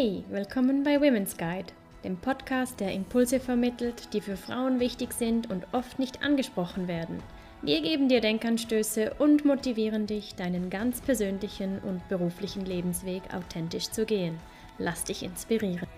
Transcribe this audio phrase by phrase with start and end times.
[0.00, 1.72] Hey, willkommen bei Women's Guide,
[2.04, 7.20] dem Podcast, der Impulse vermittelt, die für Frauen wichtig sind und oft nicht angesprochen werden.
[7.62, 14.06] Wir geben dir Denkanstöße und motivieren dich, deinen ganz persönlichen und beruflichen Lebensweg authentisch zu
[14.06, 14.38] gehen.
[14.78, 15.88] Lass dich inspirieren.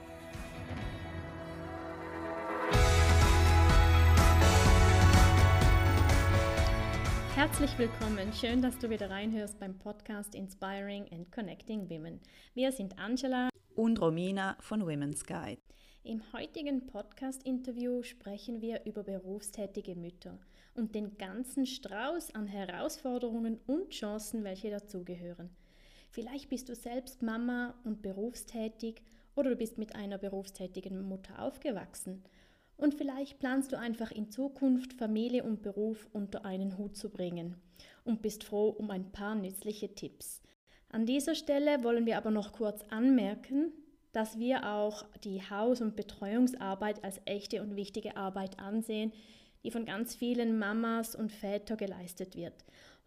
[7.34, 8.32] Herzlich willkommen.
[8.32, 12.19] Schön, dass du wieder reinhörst beim Podcast Inspiring and Connecting Women.
[12.55, 15.60] Wir sind Angela und Romina von Women's Guide.
[16.02, 20.38] Im heutigen Podcast-Interview sprechen wir über berufstätige Mütter
[20.74, 25.51] und den ganzen Strauß an Herausforderungen und Chancen, welche dazugehören.
[26.11, 29.02] Vielleicht bist du selbst Mama und berufstätig
[29.37, 32.25] oder du bist mit einer berufstätigen Mutter aufgewachsen.
[32.77, 37.56] Und vielleicht planst du einfach in Zukunft Familie und Beruf unter einen Hut zu bringen
[38.05, 40.42] und bist froh um ein paar nützliche Tipps.
[40.92, 43.72] An dieser Stelle wollen wir aber noch kurz anmerken,
[44.12, 49.12] dass wir auch die Haus- und Betreuungsarbeit als echte und wichtige Arbeit ansehen,
[49.62, 52.55] die von ganz vielen Mamas und Vätern geleistet wird.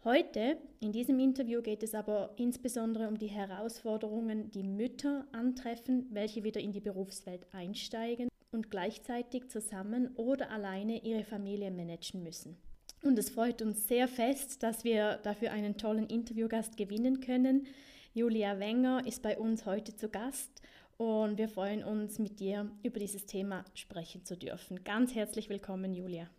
[0.02, 6.42] Heute in diesem Interview geht es aber insbesondere um die Herausforderungen, die Mütter antreffen, welche
[6.42, 12.56] wieder in die Berufswelt einsteigen und gleichzeitig zusammen oder alleine ihre Familie managen müssen.
[13.04, 17.66] Und es freut uns sehr fest, dass wir dafür einen tollen Interviewgast gewinnen können.
[18.14, 20.62] Julia Wenger ist bei uns heute zu Gast
[20.96, 24.84] und wir freuen uns, mit dir über dieses Thema sprechen zu dürfen.
[24.84, 26.30] Ganz herzlich willkommen, Julia.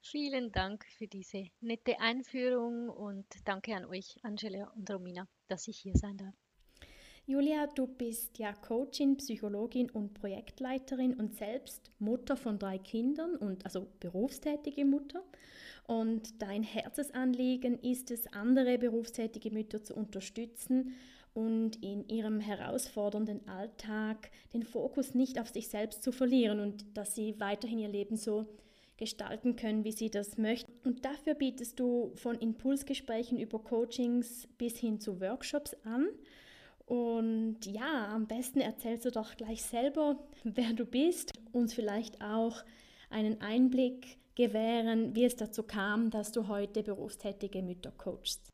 [0.00, 5.78] Vielen Dank für diese nette Einführung und danke an euch, Angela und Romina, dass ich
[5.78, 6.41] hier sein darf.
[7.24, 13.64] Julia, du bist ja Coachin, Psychologin und Projektleiterin und selbst Mutter von drei Kindern und
[13.64, 15.22] also berufstätige Mutter.
[15.86, 20.94] Und dein Herzensanliegen ist es, andere berufstätige Mütter zu unterstützen
[21.32, 27.14] und in ihrem herausfordernden Alltag den Fokus nicht auf sich selbst zu verlieren und dass
[27.14, 28.46] sie weiterhin ihr Leben so
[28.96, 30.72] gestalten können, wie sie das möchten.
[30.84, 36.08] Und dafür bietest du von Impulsgesprächen über Coachings bis hin zu Workshops an.
[36.92, 42.62] Und ja, am besten erzählst du doch gleich selber, wer du bist, uns vielleicht auch
[43.08, 48.46] einen Einblick gewähren, wie es dazu kam, dass du heute berufstätige Mütter coachst.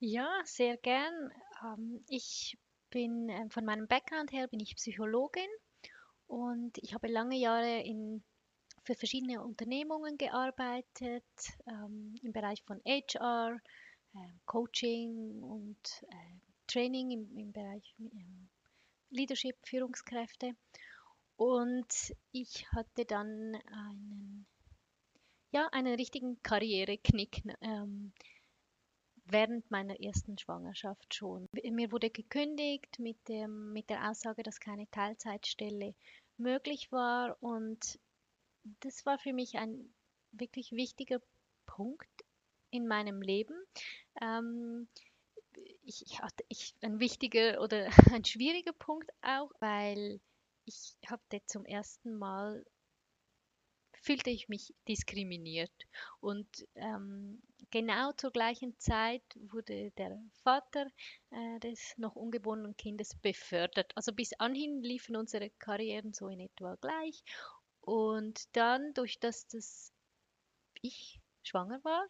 [0.00, 1.30] Ja, sehr gern.
[1.62, 2.58] Ähm, ich
[2.90, 5.46] bin ähm, von meinem Background her bin ich Psychologin
[6.26, 8.24] und ich habe lange Jahre in,
[8.82, 11.24] für verschiedene Unternehmungen gearbeitet
[11.68, 13.60] ähm, im Bereich von HR,
[14.16, 17.94] ähm, Coaching und äh, Training im, im Bereich
[19.10, 20.52] Leadership, Führungskräfte.
[21.36, 24.46] Und ich hatte dann einen,
[25.50, 28.12] ja, einen richtigen Karriereknick ähm,
[29.24, 31.46] während meiner ersten Schwangerschaft schon.
[31.52, 35.94] Mir wurde gekündigt mit, dem, mit der Aussage, dass keine Teilzeitstelle
[36.38, 37.36] möglich war.
[37.40, 37.98] Und
[38.80, 39.92] das war für mich ein
[40.32, 41.20] wirklich wichtiger
[41.66, 42.24] Punkt
[42.70, 43.54] in meinem Leben.
[44.20, 44.88] Ähm,
[45.88, 47.88] ich, ich hatte ich, ein wichtiger oder
[48.20, 50.20] ein schwieriger Punkt auch, weil
[50.66, 52.64] ich hatte zum ersten Mal
[54.00, 55.72] fühlte ich mich diskriminiert
[56.20, 60.86] und ähm, genau zur gleichen Zeit wurde der Vater
[61.30, 63.90] äh, des noch ungeborenen Kindes befördert.
[63.96, 67.24] Also bis anhin liefen unsere Karrieren so in etwa gleich
[67.80, 69.92] und dann durch das, dass
[70.80, 72.06] ich schwanger war,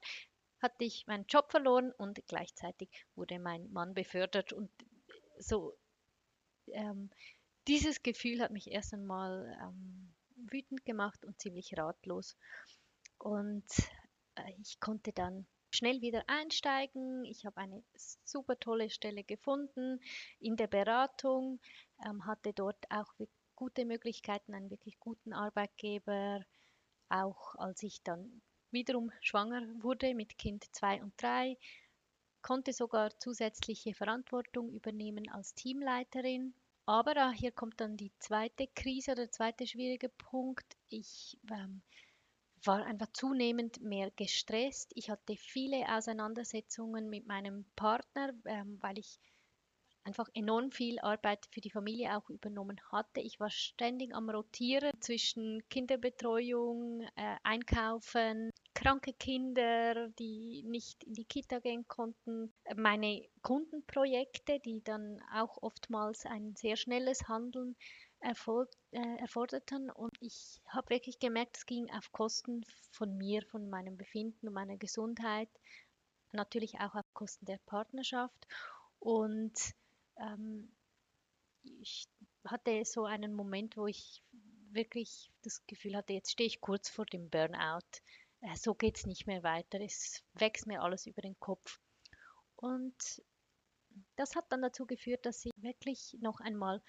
[0.61, 4.71] hatte ich meinen Job verloren und gleichzeitig wurde mein Mann befördert und
[5.39, 5.77] so
[6.73, 7.11] ähm,
[7.67, 12.37] dieses Gefühl hat mich erst einmal ähm, wütend gemacht und ziemlich ratlos.
[13.19, 13.67] Und
[14.37, 17.25] äh, ich konnte dann schnell wieder einsteigen.
[17.25, 17.83] Ich habe eine
[18.25, 20.01] super tolle Stelle gefunden
[20.41, 21.61] in der Beratung,
[22.07, 23.13] ähm, hatte dort auch
[23.55, 26.45] gute Möglichkeiten, einen wirklich guten Arbeitgeber.
[27.11, 31.57] Auch als ich dann wiederum schwanger wurde mit Kind 2 und 3,
[32.43, 36.55] konnte sogar zusätzliche Verantwortung übernehmen als Teamleiterin.
[36.87, 40.77] Aber ah, hier kommt dann die zweite Krise oder der zweite schwierige Punkt.
[40.89, 41.83] Ich ähm,
[42.65, 44.93] war einfach zunehmend mehr gestresst.
[44.95, 49.21] Ich hatte viele Auseinandersetzungen mit meinem Partner, ähm, weil ich
[50.09, 53.21] einfach enorm viel Arbeit für die Familie auch übernommen hatte.
[53.21, 61.27] Ich war ständig am Rotieren zwischen Kinderbetreuung, äh, Einkaufen, kranke Kinder, die nicht in die
[61.27, 67.77] Kita gehen konnten, meine Kundenprojekte, die dann auch oftmals ein sehr schnelles Handeln
[68.21, 69.91] erfolg, äh, erforderten.
[69.91, 74.55] Und ich habe wirklich gemerkt, es ging auf Kosten von mir, von meinem Befinden und
[74.55, 75.51] meiner Gesundheit,
[76.33, 78.47] natürlich auch auf Kosten der Partnerschaft.
[79.01, 79.53] Und
[80.19, 80.71] ähm,
[81.81, 82.09] ich
[82.47, 84.23] hatte so einen Moment, wo ich
[84.71, 87.87] wirklich das Gefühl hatte, jetzt stehe ich kurz vor dem Burnout.
[88.41, 89.81] Äh, so geht es nicht mehr weiter.
[89.81, 91.79] Es wächst mir alles über den Kopf.
[92.57, 93.23] Und
[94.17, 96.83] das hat dann dazu geführt, dass ich wirklich noch einmal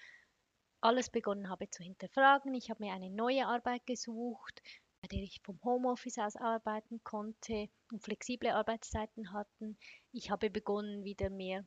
[0.80, 2.54] alles begonnen habe zu hinterfragen.
[2.54, 4.62] Ich habe mir eine neue Arbeit gesucht,
[5.02, 9.78] bei der ich vom Homeoffice aus arbeiten konnte und flexible Arbeitszeiten hatten.
[10.12, 11.64] Ich habe begonnen, wieder mehr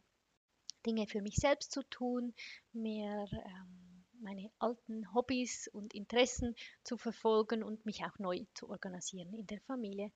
[0.85, 2.33] Dinge für mich selbst zu tun,
[2.71, 9.33] mehr ähm, meine alten Hobbys und Interessen zu verfolgen und mich auch neu zu organisieren
[9.33, 10.11] in der Familie,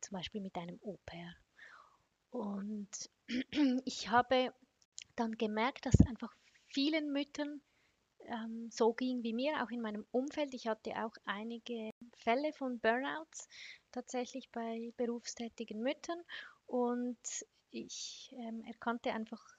[0.00, 1.34] zum Beispiel mit einem Au-pair.
[2.30, 2.88] Und
[3.84, 4.52] ich habe
[5.16, 6.34] dann gemerkt, dass einfach
[6.68, 7.62] vielen Müttern
[8.26, 10.52] ähm, so ging wie mir, auch in meinem Umfeld.
[10.54, 13.48] Ich hatte auch einige Fälle von Burnouts
[13.92, 16.22] tatsächlich bei berufstätigen Müttern
[16.66, 17.18] und
[17.70, 19.55] ich ähm, erkannte einfach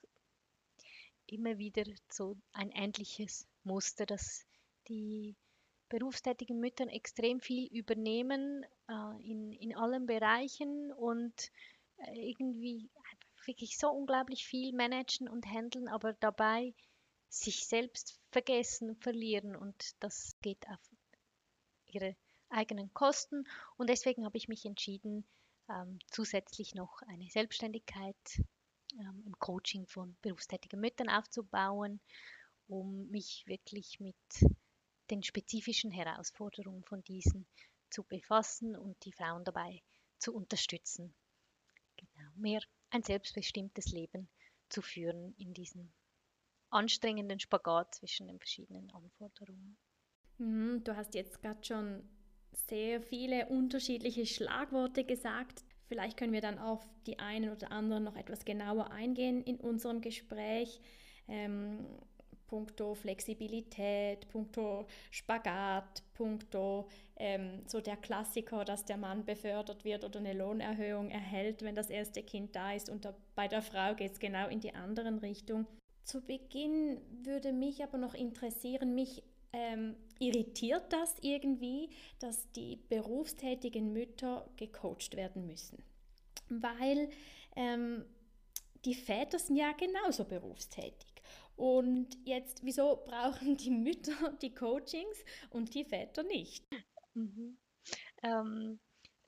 [1.28, 4.44] immer wieder so ein ähnliches Muster, dass
[4.88, 5.36] die
[5.88, 11.34] berufstätigen Mütter extrem viel übernehmen äh, in, in allen Bereichen und
[11.98, 12.90] äh, irgendwie
[13.46, 16.74] wirklich so unglaublich viel managen und handeln, aber dabei
[17.30, 20.80] sich selbst vergessen, verlieren und das geht auf
[21.86, 22.16] ihre
[22.50, 23.44] eigenen Kosten.
[23.76, 25.26] Und deswegen habe ich mich entschieden,
[25.68, 28.16] ähm, zusätzlich noch eine Selbstständigkeit
[28.98, 32.00] ähm, im Coaching von berufstätigen Müttern aufzubauen,
[32.66, 34.16] um mich wirklich mit
[35.10, 37.46] den spezifischen Herausforderungen von diesen
[37.90, 39.82] zu befassen und die Frauen dabei
[40.18, 41.14] zu unterstützen,
[41.96, 42.60] genau, mehr
[42.90, 44.28] ein selbstbestimmtes Leben
[44.68, 45.92] zu führen in diesem
[46.70, 49.78] anstrengenden Spagat zwischen den verschiedenen Anforderungen.
[50.38, 52.08] Mhm, du hast jetzt gerade schon
[52.52, 55.64] sehr viele unterschiedliche Schlagworte gesagt.
[55.88, 60.00] Vielleicht können wir dann auf die einen oder anderen noch etwas genauer eingehen in unserem
[60.00, 60.80] Gespräch.
[61.28, 61.86] Ähm,
[62.46, 70.18] puncto Flexibilität, puncto Spagat, puncto ähm, so der Klassiker, dass der Mann befördert wird oder
[70.18, 72.88] eine Lohnerhöhung erhält, wenn das erste Kind da ist.
[72.88, 75.66] Und da, bei der Frau geht es genau in die anderen Richtung.
[76.04, 83.92] Zu Beginn würde mich aber noch interessieren, mich ähm, irritiert das irgendwie, dass die berufstätigen
[83.92, 85.82] Mütter gecoacht werden müssen.
[86.48, 87.10] Weil
[87.56, 88.04] ähm,
[88.84, 91.08] die Väter sind ja genauso berufstätig.
[91.56, 96.64] Und jetzt, wieso brauchen die Mütter die Coachings und die Väter nicht?
[97.14, 97.58] Mhm.
[98.22, 98.78] Ähm,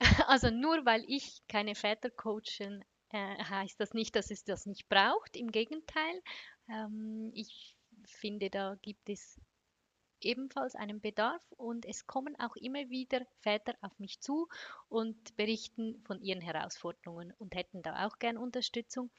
[0.27, 4.87] also nur weil ich keine Väter coachen, äh, heißt das nicht, dass es das nicht
[4.87, 5.35] braucht.
[5.35, 6.21] Im Gegenteil,
[6.69, 9.39] ähm, ich finde, da gibt es
[10.25, 14.47] ebenfalls einen Bedarf und es kommen auch immer wieder Väter auf mich zu
[14.89, 19.09] und berichten von ihren Herausforderungen und hätten da auch gern Unterstützung.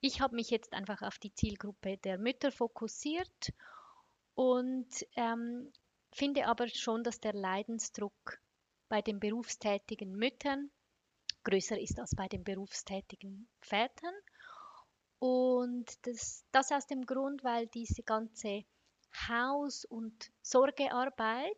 [0.00, 3.52] Ich habe mich jetzt einfach auf die Zielgruppe der Mütter fokussiert
[4.34, 5.72] und ähm,
[6.12, 8.38] finde aber schon, dass der Leidensdruck
[8.88, 10.70] bei den berufstätigen Müttern
[11.44, 14.14] größer ist als bei den berufstätigen Vätern.
[15.18, 18.64] Und das, das aus dem Grund, weil diese ganze
[19.28, 21.56] Haus- und Sorgearbeit,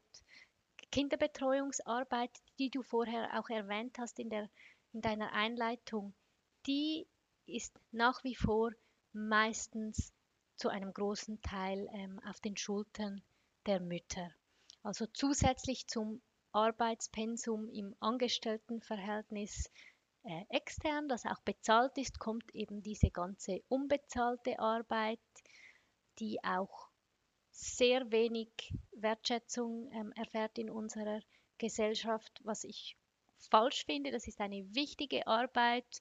[0.92, 4.48] Kinderbetreuungsarbeit, die du vorher auch erwähnt hast in, der,
[4.92, 6.14] in deiner Einleitung,
[6.66, 7.06] die
[7.46, 8.70] ist nach wie vor
[9.12, 10.12] meistens
[10.56, 13.22] zu einem großen Teil ähm, auf den Schultern
[13.66, 14.30] der Mütter.
[14.82, 16.22] Also zusätzlich zum
[16.52, 19.70] Arbeitspensum im Angestelltenverhältnis
[20.22, 25.20] äh, extern, das auch bezahlt ist, kommt eben diese ganze unbezahlte Arbeit,
[26.18, 26.88] die auch
[27.56, 31.20] sehr wenig Wertschätzung ähm, erfährt in unserer
[31.56, 32.96] Gesellschaft, was ich
[33.50, 34.10] falsch finde.
[34.10, 36.00] Das ist eine wichtige Arbeit,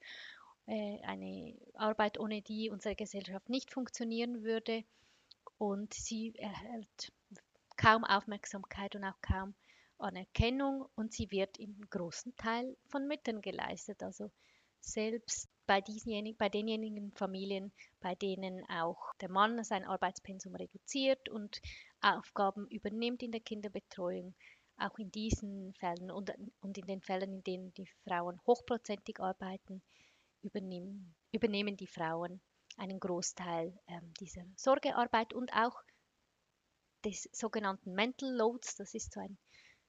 [0.67, 4.83] äh, eine Arbeit, ohne die unsere Gesellschaft nicht funktionieren würde.
[5.57, 7.13] Und sie erhält
[7.77, 9.55] kaum Aufmerksamkeit und auch kaum
[9.97, 14.03] Anerkennung und sie wird im großen Teil von Müttern geleistet.
[14.03, 14.29] Also
[14.85, 21.61] selbst bei, diesenjenigen, bei denjenigen Familien, bei denen auch der Mann sein Arbeitspensum reduziert und
[22.01, 24.35] Aufgaben übernimmt in der Kinderbetreuung,
[24.77, 29.81] auch in diesen Fällen und, und in den Fällen, in denen die Frauen hochprozentig arbeiten,
[30.41, 32.41] übernehmen, übernehmen die Frauen
[32.77, 35.81] einen Großteil ähm, dieser Sorgearbeit und auch
[37.05, 38.75] des sogenannten Mental Loads.
[38.75, 39.37] Das ist so ein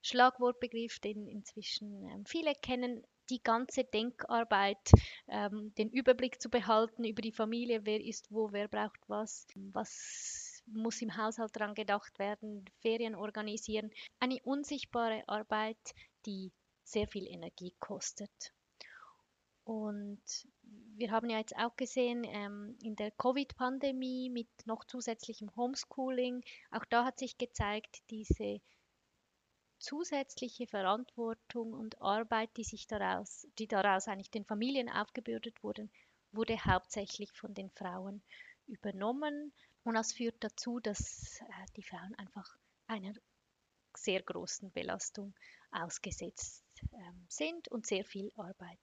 [0.02, 4.90] Schlagwortbegriff, den inzwischen ähm, viele kennen, die ganze Denkarbeit,
[5.28, 10.62] ähm, den Überblick zu behalten über die Familie, wer ist wo, wer braucht was, was
[10.66, 13.90] muss im Haushalt dran gedacht werden, Ferien organisieren.
[14.18, 15.94] Eine unsichtbare Arbeit,
[16.26, 16.52] die
[16.82, 18.52] sehr viel Energie kostet.
[19.64, 20.22] Und
[20.96, 26.84] wir haben ja jetzt auch gesehen, ähm, in der Covid-Pandemie mit noch zusätzlichem Homeschooling, auch
[26.84, 28.60] da hat sich gezeigt, diese
[29.78, 35.90] zusätzliche Verantwortung und Arbeit, die sich daraus, die daraus eigentlich den Familien aufgebürdet wurden,
[36.32, 38.22] wurde hauptsächlich von den Frauen
[38.66, 39.52] übernommen.
[39.84, 42.56] Und das führt dazu, dass äh, die Frauen einfach
[42.86, 43.14] einer
[43.96, 45.34] sehr großen Belastung
[45.70, 48.78] ausgesetzt ähm, sind und sehr viel Arbeit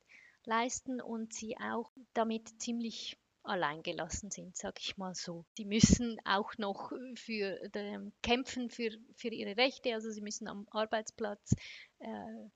[0.46, 5.46] leisten und sie auch damit ziemlich alleingelassen sind, sag ich mal so.
[5.58, 10.68] Sie müssen auch noch für äh, kämpfen für, für ihre Rechte, also sie müssen am
[10.72, 11.54] Arbeitsplatz
[12.00, 12.50] äh,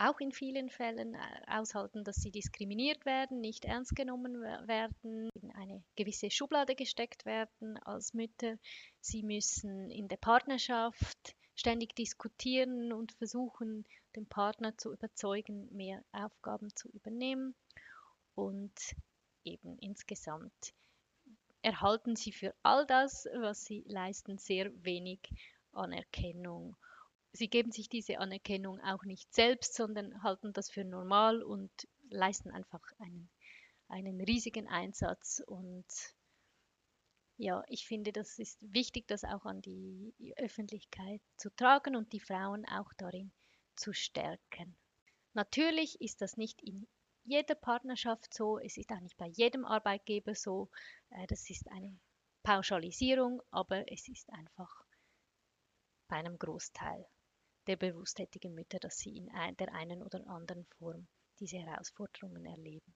[0.00, 5.50] auch in vielen Fällen äh, aushalten, dass sie diskriminiert werden, nicht ernst genommen werden, in
[5.52, 8.56] eine gewisse Schublade gesteckt werden als Mütter.
[9.00, 13.84] Sie müssen in der Partnerschaft ständig diskutieren und versuchen,
[14.16, 17.54] den Partner zu überzeugen, mehr Aufgaben zu übernehmen.
[18.34, 18.72] Und
[19.44, 20.74] eben insgesamt
[21.62, 25.20] erhalten sie für all das, was sie leisten, sehr wenig
[25.72, 26.76] Anerkennung.
[27.32, 31.70] Sie geben sich diese Anerkennung auch nicht selbst, sondern halten das für normal und
[32.08, 33.30] leisten einfach einen,
[33.88, 35.86] einen riesigen Einsatz und
[37.36, 42.20] ja, ich finde, das ist wichtig, das auch an die Öffentlichkeit zu tragen und die
[42.20, 43.32] Frauen auch darin
[43.76, 44.76] zu stärken.
[45.32, 46.86] Natürlich ist das nicht in
[47.24, 50.68] jeder Partnerschaft so, es ist auch nicht bei jedem Arbeitgeber so.
[51.10, 51.98] Äh, das ist eine
[52.42, 54.84] Pauschalisierung, aber es ist einfach
[56.08, 57.06] bei einem Großteil
[57.66, 59.26] der berufstätigen Mütter, dass sie in
[59.58, 61.06] der einen oder anderen Form
[61.38, 62.94] diese Herausforderungen erleben.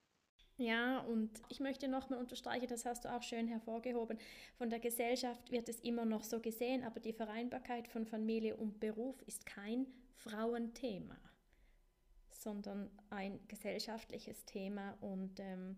[0.57, 4.17] Ja, und ich möchte nochmal unterstreichen, das hast du auch schön hervorgehoben,
[4.57, 8.79] von der Gesellschaft wird es immer noch so gesehen, aber die Vereinbarkeit von Familie und
[8.79, 11.17] Beruf ist kein Frauenthema,
[12.37, 15.77] sondern ein gesellschaftliches Thema und ähm,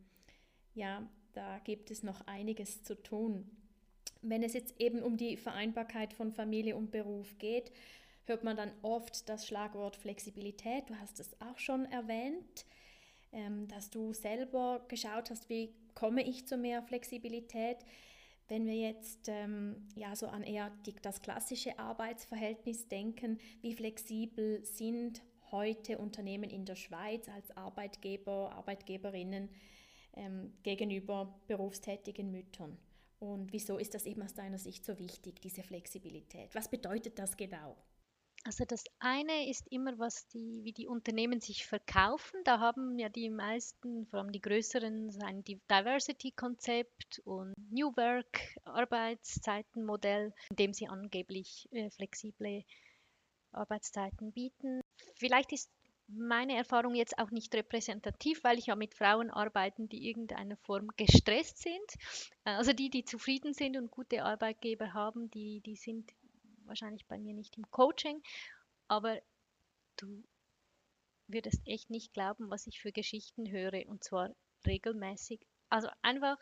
[0.73, 3.49] ja, da gibt es noch einiges zu tun.
[4.21, 7.71] Wenn es jetzt eben um die Vereinbarkeit von Familie und Beruf geht,
[8.25, 10.89] hört man dann oft das Schlagwort Flexibilität.
[10.89, 12.65] Du hast es auch schon erwähnt
[13.31, 17.77] ähm, dass du selber geschaut hast, wie komme ich zu mehr Flexibilität.
[18.47, 24.63] Wenn wir jetzt ähm, ja so an eher die, das klassische Arbeitsverhältnis denken, wie flexibel
[24.63, 29.49] sind heute Unternehmen in der Schweiz als Arbeitgeber, Arbeitgeberinnen
[30.15, 32.77] ähm, gegenüber berufstätigen Müttern?
[33.19, 36.53] Und wieso ist das eben aus deiner Sicht so wichtig, diese Flexibilität?
[36.53, 37.75] Was bedeutet das genau?
[38.43, 42.39] Also das eine ist immer, was die, wie die Unternehmen sich verkaufen.
[42.45, 50.33] Da haben ja die meisten, vor allem die größeren, ein Diversity-Konzept und New Work Arbeitszeitenmodell,
[50.51, 52.63] in dem sie angeblich äh, flexible
[53.51, 54.81] Arbeitszeiten bieten.
[55.15, 55.71] Vielleicht ist
[56.07, 60.87] meine Erfahrung jetzt auch nicht repräsentativ, weil ich ja mit Frauen arbeite, die irgendeiner Form
[60.95, 61.93] gestresst sind.
[62.43, 66.13] Also die, die zufrieden sind und gute Arbeitgeber haben, die, die sind
[66.65, 68.21] wahrscheinlich bei mir nicht im Coaching,
[68.87, 69.19] aber
[69.97, 70.23] du
[71.27, 74.33] würdest echt nicht glauben, was ich für Geschichten höre und zwar
[74.65, 75.45] regelmäßig.
[75.69, 76.37] Also einfach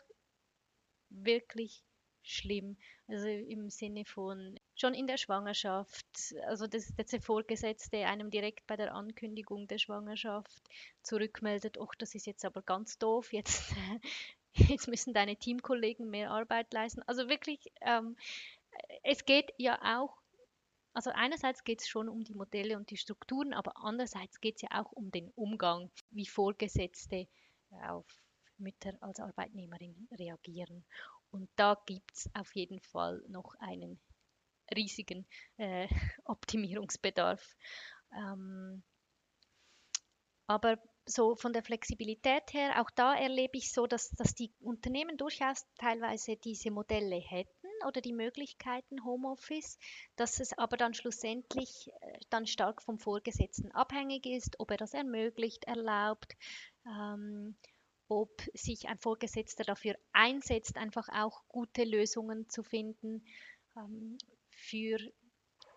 [1.08, 1.82] wirklich
[2.26, 2.76] schlimm.
[3.08, 8.76] Also im Sinne von schon in der Schwangerschaft, also dass, der Vorgesetzte einem direkt bei
[8.76, 10.62] der Ankündigung der Schwangerschaft
[11.02, 13.72] zurückmeldet, ach, das ist jetzt aber ganz doof, jetzt,
[14.54, 17.02] jetzt müssen deine Teamkollegen mehr Arbeit leisten.
[17.06, 18.16] Also wirklich, ähm,
[19.04, 20.20] es geht ja auch,
[20.92, 24.62] also einerseits geht es schon um die Modelle und die Strukturen, aber andererseits geht es
[24.62, 27.28] ja auch um den Umgang, wie Vorgesetzte
[27.82, 28.06] auf
[28.58, 30.84] Mütter als Arbeitnehmerin reagieren.
[31.30, 34.00] Und da gibt es auf jeden Fall noch einen
[34.74, 35.26] riesigen
[35.58, 35.88] äh,
[36.24, 37.56] Optimierungsbedarf.
[38.12, 38.82] Ähm,
[40.48, 45.16] aber so von der Flexibilität her, auch da erlebe ich so, dass, dass die Unternehmen
[45.16, 49.78] durchaus teilweise diese Modelle hätten oder die Möglichkeiten Homeoffice,
[50.16, 54.94] dass es aber dann schlussendlich äh, dann stark vom Vorgesetzten abhängig ist, ob er das
[54.94, 56.36] ermöglicht, erlaubt,
[56.86, 57.56] ähm,
[58.08, 63.24] ob sich ein Vorgesetzter dafür einsetzt, einfach auch gute Lösungen zu finden
[63.76, 64.16] ähm,
[64.50, 64.98] für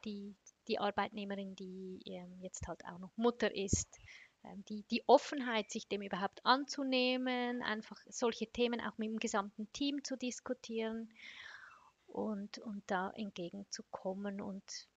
[0.05, 0.35] die,
[0.67, 3.99] die Arbeitnehmerin, die ähm, jetzt halt auch noch Mutter ist.
[4.43, 9.71] Ähm, die, die Offenheit, sich dem überhaupt anzunehmen, einfach solche Themen auch mit dem gesamten
[9.73, 11.11] Team zu diskutieren
[12.07, 14.41] und, und da entgegenzukommen.
[14.41, 14.87] Und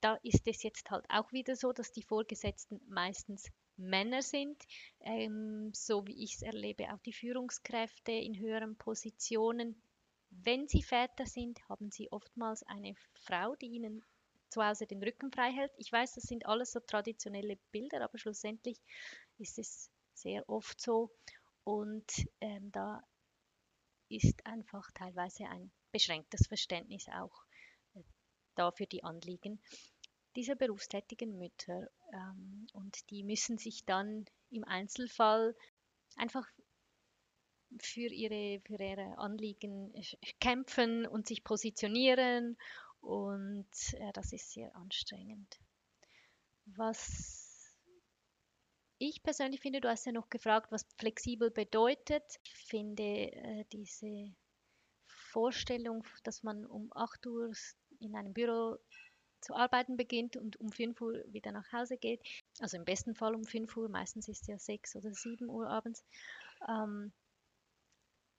[0.00, 3.50] da ist es jetzt halt auch wieder so, dass die Vorgesetzten meistens
[3.80, 4.62] Männer sind,
[5.00, 9.82] ähm, so wie ich es erlebe, auch die Führungskräfte in höheren Positionen.
[10.30, 14.04] Wenn sie Väter sind, haben sie oftmals eine Frau, die ihnen
[14.48, 15.72] zu Hause den Rücken frei hält.
[15.76, 18.78] Ich weiß, das sind alles so traditionelle Bilder, aber schlussendlich
[19.38, 21.10] ist es sehr oft so.
[21.64, 22.10] Und
[22.40, 23.02] ähm, da
[24.08, 27.44] ist einfach teilweise ein beschränktes Verständnis auch
[27.94, 28.02] äh,
[28.56, 29.60] da für die Anliegen
[30.36, 31.90] dieser berufstätigen Mütter.
[32.12, 35.54] Ähm, und die müssen sich dann im Einzelfall
[36.16, 36.46] einfach
[37.80, 39.92] für ihre, für ihre Anliegen
[40.40, 42.56] kämpfen und sich positionieren.
[43.00, 45.58] Und äh, das ist sehr anstrengend.
[46.66, 47.50] Was
[48.98, 52.22] ich persönlich finde, du hast ja noch gefragt, was flexibel bedeutet.
[52.44, 54.34] Ich finde äh, diese
[55.06, 57.52] Vorstellung, dass man um 8 Uhr
[58.00, 58.76] in einem Büro
[59.40, 62.20] zu arbeiten beginnt und um 5 Uhr wieder nach Hause geht,
[62.60, 65.68] also im besten Fall um 5 Uhr, meistens ist es ja 6 oder 7 Uhr
[65.68, 66.04] abends,
[66.68, 67.12] ähm,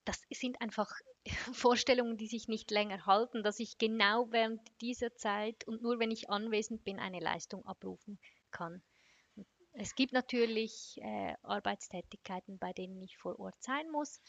[0.04, 0.92] das sind einfach
[1.52, 6.10] Vorstellungen, die sich nicht länger halten, dass ich genau während dieser Zeit und nur wenn
[6.10, 8.18] ich anwesend bin, eine Leistung abrufen
[8.50, 8.82] kann.
[9.74, 14.20] Es gibt natürlich äh, Arbeitstätigkeiten, bei denen ich vor Ort sein muss.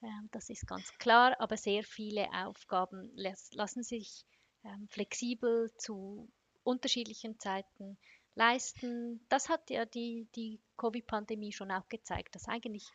[0.00, 4.24] Äh, das ist ganz klar, aber sehr viele Aufgaben lassen sich
[4.90, 6.28] flexibel zu
[6.62, 7.98] unterschiedlichen Zeiten
[8.34, 9.20] leisten.
[9.28, 12.86] Das hat ja die, die Covid-Pandemie schon auch gezeigt, dass eigentlich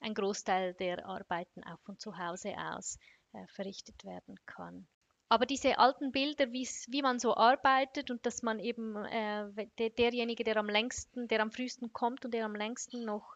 [0.00, 2.98] ein Großteil der Arbeiten auch von zu Hause aus
[3.32, 4.86] äh, verrichtet werden kann.
[5.28, 10.44] Aber diese alten Bilder, wie man so arbeitet und dass man eben äh, der, derjenige,
[10.44, 13.34] der am längsten, der am frühesten kommt und der am längsten noch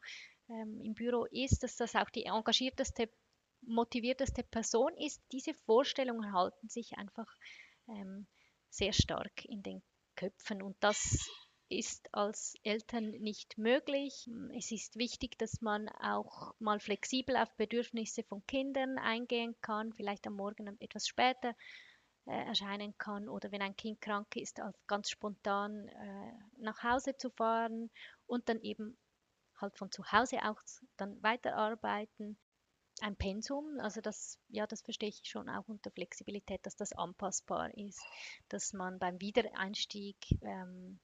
[0.49, 3.09] ähm, im Büro ist, dass das auch die engagierteste,
[3.69, 7.29] motivierteste Person ist, diese Vorstellungen halten sich einfach
[7.89, 8.27] ähm,
[8.71, 9.83] sehr stark in den
[10.17, 11.29] Köpfen und das
[11.69, 14.29] ist als Eltern nicht möglich.
[14.57, 20.27] Es ist wichtig, dass man auch mal flexibel auf Bedürfnisse von Kindern eingehen kann, vielleicht
[20.27, 21.55] am Morgen etwas später
[22.27, 27.31] äh, erscheinen kann oder wenn ein Kind krank ist, ganz spontan äh, nach Hause zu
[27.31, 27.91] fahren
[28.27, 28.97] und dann eben
[29.61, 30.61] halt von zu Hause auch
[30.97, 32.39] dann weiterarbeiten.
[33.01, 37.73] Ein Pensum, also das, ja, das verstehe ich schon auch unter Flexibilität, dass das anpassbar
[37.77, 38.03] ist,
[38.49, 40.99] dass man beim Wiedereinstieg ähm,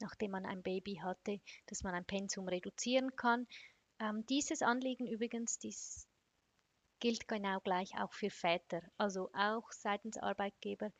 [0.00, 3.46] nachdem man ein Baby hatte, dass man ein Pensum reduzieren kann.
[4.00, 6.06] Ähm, dieses Anliegen übrigens, dies
[7.00, 8.82] gilt genau gleich auch für Väter.
[8.96, 10.92] Also auch seitens Arbeitgeber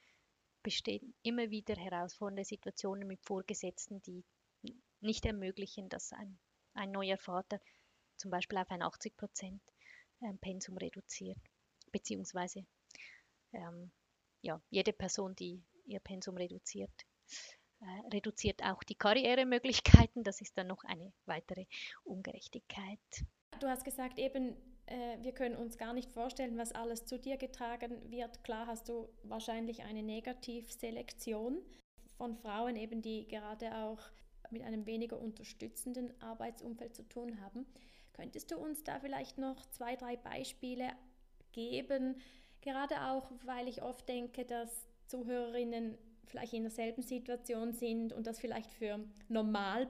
[0.63, 4.25] bestehen immer wieder herausfordernde Situationen mit Vorgesetzten, die
[5.01, 6.39] nicht ermöglichen, dass ein,
[6.75, 7.61] ein neuer Vater
[8.17, 9.63] zum Beispiel auf ein 80 Prozent
[10.23, 11.39] ähm, Pensum reduziert,
[11.93, 12.67] beziehungsweise
[13.53, 13.91] ähm,
[14.43, 16.91] ja, jede Person, die ihr Pensum reduziert,
[17.81, 20.25] äh, reduziert auch die Karrieremöglichkeiten.
[20.25, 21.67] Das ist dann noch eine weitere
[22.05, 22.99] Ungerechtigkeit.
[23.61, 27.37] Du hast gesagt, eben, äh, wir können uns gar nicht vorstellen, was alles zu dir
[27.37, 28.43] getragen wird.
[28.45, 31.63] Klar hast du wahrscheinlich eine Negativselektion
[32.17, 34.01] von Frauen, eben die gerade auch
[34.51, 37.67] mit einem weniger unterstützenden Arbeitsumfeld zu tun haben.
[38.19, 40.91] Könntest du uns da vielleicht noch zwei, drei Beispiele
[41.53, 42.21] geben?
[42.61, 48.41] Gerade auch, weil ich oft denke, dass Zuhörerinnen vielleicht in derselben Situation sind und das
[48.41, 49.89] vielleicht für normal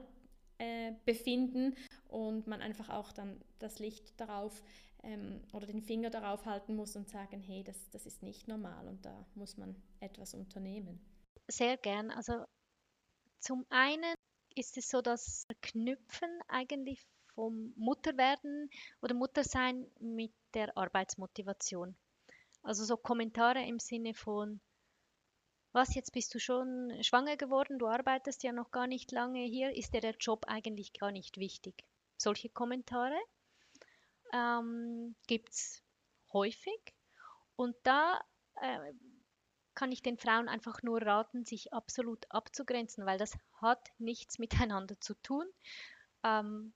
[0.59, 1.75] äh, befinden
[2.07, 4.61] und man einfach auch dann das Licht darauf
[5.01, 8.87] ähm, oder den Finger darauf halten muss und sagen, hey, das, das ist nicht normal
[8.87, 10.99] und da muss man etwas unternehmen.
[11.47, 12.11] Sehr gern.
[12.11, 12.45] Also
[13.39, 14.13] zum einen
[14.53, 18.69] ist es so, dass Knüpfen eigentlich vom Mutterwerden
[19.01, 21.95] oder Muttersein mit der Arbeitsmotivation.
[22.63, 24.59] Also so Kommentare im Sinne von,
[25.71, 29.75] was, jetzt bist du schon schwanger geworden, du arbeitest ja noch gar nicht lange hier,
[29.75, 31.83] ist dir der Job eigentlich gar nicht wichtig?
[32.17, 33.19] Solche Kommentare
[34.33, 35.83] ähm, gibt es
[36.33, 36.95] häufig
[37.55, 38.19] und da
[38.61, 38.93] äh,
[39.75, 44.37] kann ich den Frauen einfach nur raten, sich absolut abzugrenzen, weil das hat nichts
[44.73, 45.45] miteinander zu tun.
[46.23, 46.73] Ähm,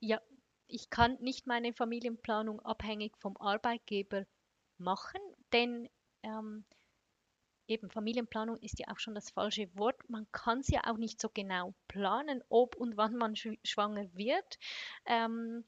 [0.00, 0.20] ja,
[0.66, 4.26] ich kann nicht meine Familienplanung abhängig vom Arbeitgeber
[4.78, 5.20] machen,
[5.52, 5.88] denn
[6.22, 6.64] ähm,
[7.66, 9.96] eben Familienplanung ist ja auch schon das falsche Wort.
[10.08, 14.12] Man kann es ja auch nicht so genau planen, ob und wann man sch schwanger
[14.14, 14.58] wird.
[15.06, 15.64] Ähm,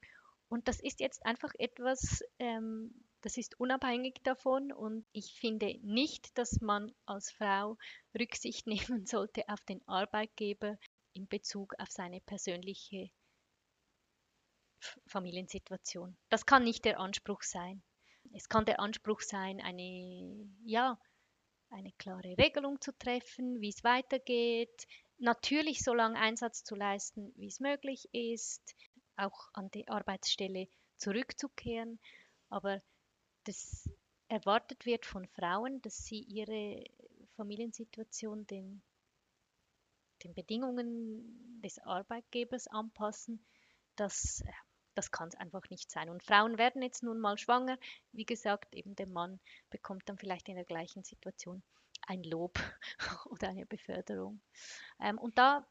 [0.48, 2.92] und das ist jetzt einfach etwas, ähm,
[3.22, 4.72] das ist unabhängig davon.
[4.72, 7.78] Und ich finde nicht, dass man als Frau
[8.18, 8.66] Rücksicht
[9.00, 10.78] nehmen sollte auf den Arbeitgeber
[11.14, 13.10] in Bezug auf seine persönliche
[15.06, 16.16] Familiensituation.
[16.28, 17.82] Das kann nicht der Anspruch sein.
[18.34, 20.98] Es kann der Anspruch sein, eine, ja,
[21.70, 24.86] eine klare Regelung zu treffen, wie es weitergeht.
[25.18, 28.74] Natürlich so lange Einsatz zu leisten, wie es möglich ist,
[29.16, 31.98] auch an die Arbeitsstelle zurückzukehren.
[32.48, 32.82] Aber
[33.44, 33.88] das
[34.28, 36.84] erwartet wird von Frauen, dass sie ihre
[37.36, 38.82] Familiensituation den,
[40.24, 43.44] den Bedingungen des Arbeitgebers anpassen,
[43.96, 44.42] das,
[44.94, 46.08] das kann es einfach nicht sein.
[46.08, 47.78] Und Frauen werden jetzt nun mal schwanger.
[48.12, 51.62] Wie gesagt, eben der Mann bekommt dann vielleicht in der gleichen Situation
[52.06, 52.58] ein Lob
[53.26, 54.40] oder eine Beförderung.
[55.00, 55.66] Ähm, und da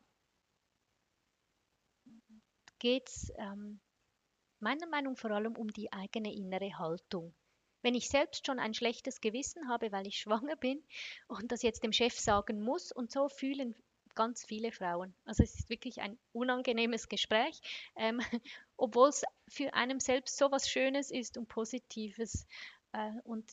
[2.80, 3.80] geht es ähm,
[4.60, 7.34] meiner Meinung nach vor allem um die eigene innere Haltung.
[7.84, 10.84] Wenn ich selbst schon ein schlechtes Gewissen habe, weil ich schwanger bin
[11.28, 13.76] und das jetzt dem Chef sagen muss, und so fühlen
[14.16, 15.14] ganz viele Frauen.
[15.26, 17.62] Also es ist wirklich ein unangenehmes Gespräch,
[17.96, 18.20] ähm,
[18.78, 22.46] obwohl es für einen selbst so was Schönes ist und Positives.
[22.94, 23.52] Äh, und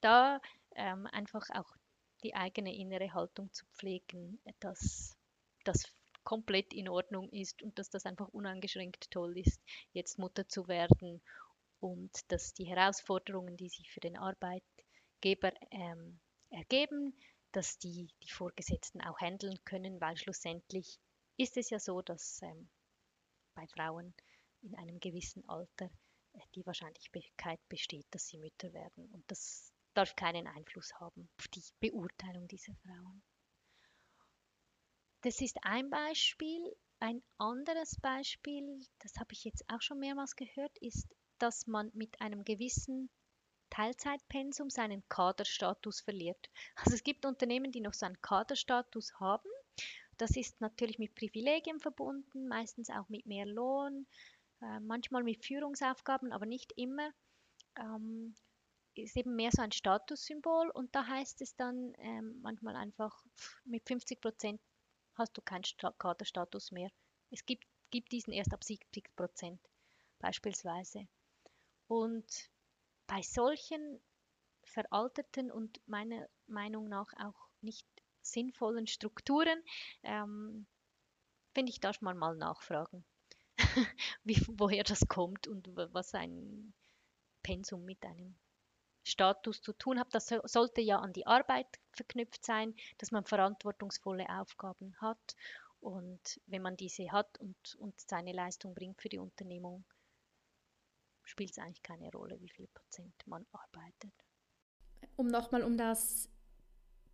[0.00, 0.40] da
[0.74, 1.76] ähm, einfach auch
[2.22, 5.16] die eigene innere Haltung zu pflegen, dass
[5.64, 5.92] das
[6.24, 9.60] komplett in Ordnung ist und dass das einfach uneingeschränkt toll ist,
[9.92, 11.22] jetzt Mutter zu werden
[11.80, 16.18] und dass die Herausforderungen, die sich für den Arbeitgeber ähm,
[16.50, 17.14] ergeben,
[17.56, 20.98] dass die, die Vorgesetzten auch handeln können, weil schlussendlich
[21.38, 22.68] ist es ja so, dass ähm,
[23.54, 24.14] bei Frauen
[24.60, 25.86] in einem gewissen Alter
[26.34, 29.08] äh, die Wahrscheinlichkeit besteht, dass sie Mütter werden.
[29.10, 33.22] Und das darf keinen Einfluss haben auf die Beurteilung dieser Frauen.
[35.22, 36.76] Das ist ein Beispiel.
[37.00, 42.20] Ein anderes Beispiel, das habe ich jetzt auch schon mehrmals gehört, ist, dass man mit
[42.20, 43.08] einem gewissen
[43.70, 46.50] Teilzeitpensum seinen Kaderstatus verliert.
[46.76, 49.48] Also es gibt Unternehmen, die noch so einen Kaderstatus haben.
[50.16, 54.06] Das ist natürlich mit Privilegien verbunden, meistens auch mit mehr Lohn,
[54.62, 57.10] äh, manchmal mit Führungsaufgaben, aber nicht immer.
[57.78, 58.34] Ähm,
[58.94, 63.22] ist eben mehr so ein Statussymbol und da heißt es dann ähm, manchmal einfach,
[63.64, 64.60] mit 50 Prozent
[65.14, 65.64] hast du keinen
[65.98, 66.90] Kaderstatus mehr.
[67.30, 69.60] Es gibt, gibt diesen erst ab 70 Prozent
[70.18, 71.06] beispielsweise.
[71.88, 72.50] Und
[73.06, 74.00] bei solchen
[74.64, 77.86] veralteten und meiner Meinung nach auch nicht
[78.22, 79.62] sinnvollen Strukturen
[80.02, 80.66] ähm,
[81.56, 83.02] finde ich, darf man mal nachfragen,
[84.24, 86.74] wie, woher das kommt und was ein
[87.42, 88.36] Pensum mit einem
[89.04, 90.14] Status zu tun hat.
[90.14, 95.36] Das sollte ja an die Arbeit verknüpft sein, dass man verantwortungsvolle Aufgaben hat.
[95.80, 99.82] Und wenn man diese hat und, und seine Leistung bringt für die Unternehmung,
[101.26, 104.12] spielt es eigentlich keine Rolle, wie viel Prozent man arbeitet.
[105.16, 106.30] Um nochmal um das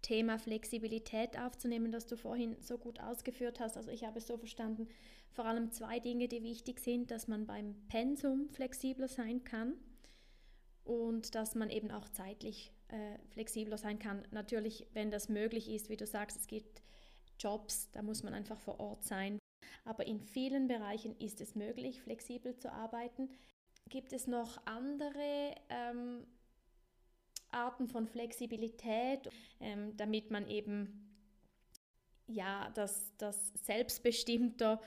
[0.03, 3.77] Thema Flexibilität aufzunehmen, das du vorhin so gut ausgeführt hast.
[3.77, 4.89] Also ich habe es so verstanden,
[5.31, 9.75] vor allem zwei Dinge, die wichtig sind, dass man beim Pensum flexibler sein kann
[10.85, 14.27] und dass man eben auch zeitlich äh, flexibler sein kann.
[14.33, 16.83] Natürlich, wenn das möglich ist, wie du sagst, es gibt
[17.39, 19.39] Jobs, da muss man einfach vor Ort sein.
[19.85, 23.31] Aber in vielen Bereichen ist es möglich, flexibel zu arbeiten.
[23.93, 26.27] Gibt es noch andere ähm,
[27.51, 29.29] Arten von Flexibilität,
[29.61, 31.15] ähm, damit man eben
[32.27, 34.81] ja, das, das selbstbestimmter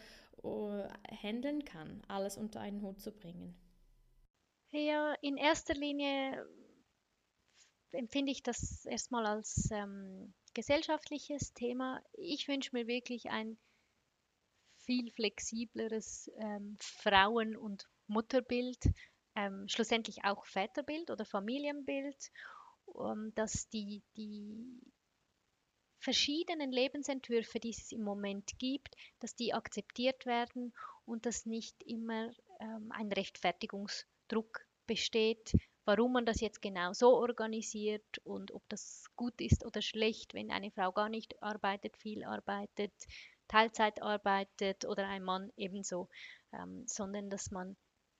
[0.44, 0.82] uh,
[1.22, 3.56] handeln kann, alles unter einen Hut zu bringen?
[4.72, 6.44] Ja, in erster Linie
[7.92, 12.02] empfinde ich das erstmal als ähm, gesellschaftliches Thema.
[12.14, 13.60] Ich wünsche mir wirklich ein
[14.78, 18.78] viel flexibleres ähm, Frauen- und Mutterbild,
[19.36, 22.32] ähm, schlussendlich auch Väterbild oder Familienbild,
[22.86, 24.82] um, dass die, die
[26.00, 30.74] verschiedenen Lebensentwürfe, die es im Moment gibt, dass die akzeptiert werden
[31.06, 35.54] und dass nicht immer ähm, ein Rechtfertigungs Druck besteht,
[35.86, 40.52] warum man das jetzt genau so organisiert und ob das gut ist oder schlecht, wenn
[40.52, 42.94] eine Frau gar nicht arbeitet, viel arbeitet,
[43.48, 46.10] Teilzeit arbeitet oder ein Mann ebenso,
[46.54, 47.76] ähm, sondern dass man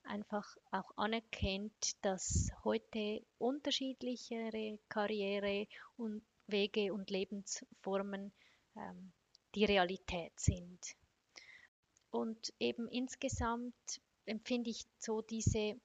[0.06, 5.66] einfach auch anerkennt, dass heute unterschiedlichere Karriere
[5.96, 8.32] und Wege und Lebensformen
[8.76, 9.12] ähm,
[9.54, 10.80] die Realität sind.
[12.10, 13.74] Und eben insgesamt
[14.26, 15.78] empfinde ich so diese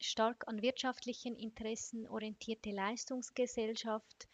[0.00, 4.28] stark an wirtschaftlichen Interessen orientierte Leistungsgesellschaft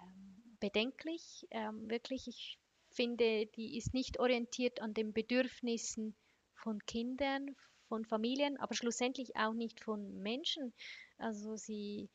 [0.00, 1.46] ähm, bedenklich.
[1.50, 2.58] Ähm, wirklich, ich
[2.90, 6.14] finde, die ist nicht orientiert an den Bedürfnissen
[6.54, 7.54] von Kindern,
[7.88, 10.72] von Familien, aber schlussendlich auch nicht von Menschen.
[11.18, 12.08] Also sie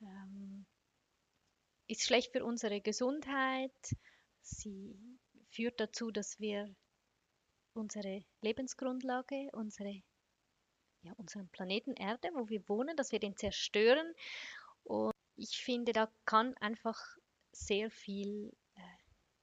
[0.00, 0.66] ähm,
[1.86, 3.72] ist schlecht für unsere Gesundheit.
[4.42, 4.96] Sie
[5.50, 6.74] führt dazu, dass wir
[7.74, 10.02] unsere Lebensgrundlage, unsere
[11.04, 14.14] ja, unseren Planeten Erde, wo wir wohnen, dass wir den zerstören.
[14.84, 16.98] Und ich finde, da kann einfach
[17.52, 18.52] sehr viel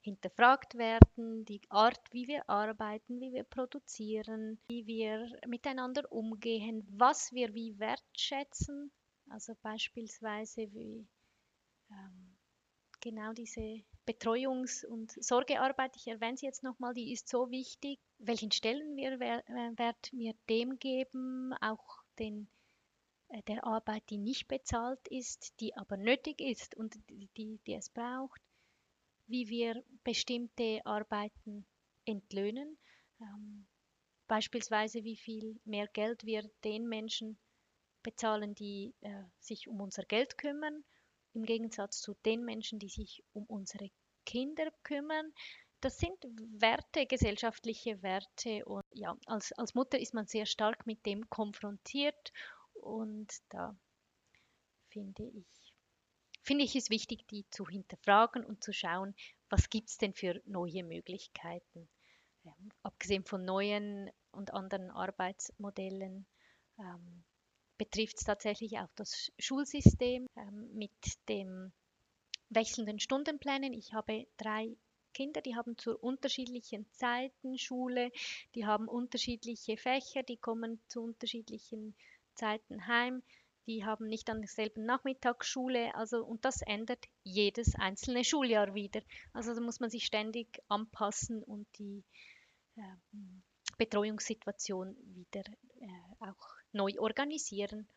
[0.01, 7.31] hinterfragt werden, die Art, wie wir arbeiten, wie wir produzieren, wie wir miteinander umgehen, was
[7.31, 8.91] wir wie wertschätzen.
[9.29, 11.07] Also beispielsweise wie
[11.91, 12.37] ähm,
[12.99, 17.99] genau diese Betreuungs- und Sorgearbeit, ich erwähne sie jetzt nochmal, die ist so wichtig.
[18.17, 22.49] Welchen Stellenwert wir dem geben, auch den,
[23.29, 27.75] äh, der Arbeit, die nicht bezahlt ist, die aber nötig ist und die, die, die
[27.75, 28.41] es braucht,
[29.31, 31.65] wie wir bestimmte Arbeiten
[32.05, 32.77] entlöhnen.
[33.19, 33.67] Ähm,
[34.27, 37.37] beispielsweise, wie viel mehr Geld wir den Menschen
[38.03, 40.83] bezahlen, die äh, sich um unser Geld kümmern,
[41.33, 43.89] im Gegensatz zu den Menschen, die sich um unsere
[44.25, 45.33] Kinder kümmern.
[45.79, 46.17] Das sind
[46.59, 48.65] Werte, gesellschaftliche Werte.
[48.65, 52.31] Und ja, als, als Mutter ist man sehr stark mit dem konfrontiert.
[52.73, 53.75] Und da
[54.89, 55.47] finde ich,
[56.41, 59.15] finde ich es wichtig, die zu hinterfragen und zu schauen,
[59.49, 61.89] was gibt es denn für neue Möglichkeiten.
[62.45, 66.25] Ähm, abgesehen von neuen und anderen Arbeitsmodellen
[66.79, 67.23] ähm,
[67.77, 70.91] betrifft es tatsächlich auch das Schulsystem ähm, mit
[71.27, 71.71] den
[72.49, 73.73] wechselnden Stundenplänen.
[73.73, 74.75] Ich habe drei
[75.13, 78.11] Kinder, die haben zu unterschiedlichen Zeiten Schule,
[78.55, 81.95] die haben unterschiedliche Fächer, die kommen zu unterschiedlichen
[82.35, 83.21] Zeiten heim,
[83.67, 89.01] die haben nicht an derselben Nachmittagsschule, also und das ändert jedes einzelne Schuljahr wieder.
[89.33, 92.03] Also da muss man sich ständig anpassen und die
[92.75, 92.81] äh,
[93.77, 95.43] Betreuungssituation wieder
[95.79, 95.87] äh,
[96.19, 97.87] auch neu organisieren.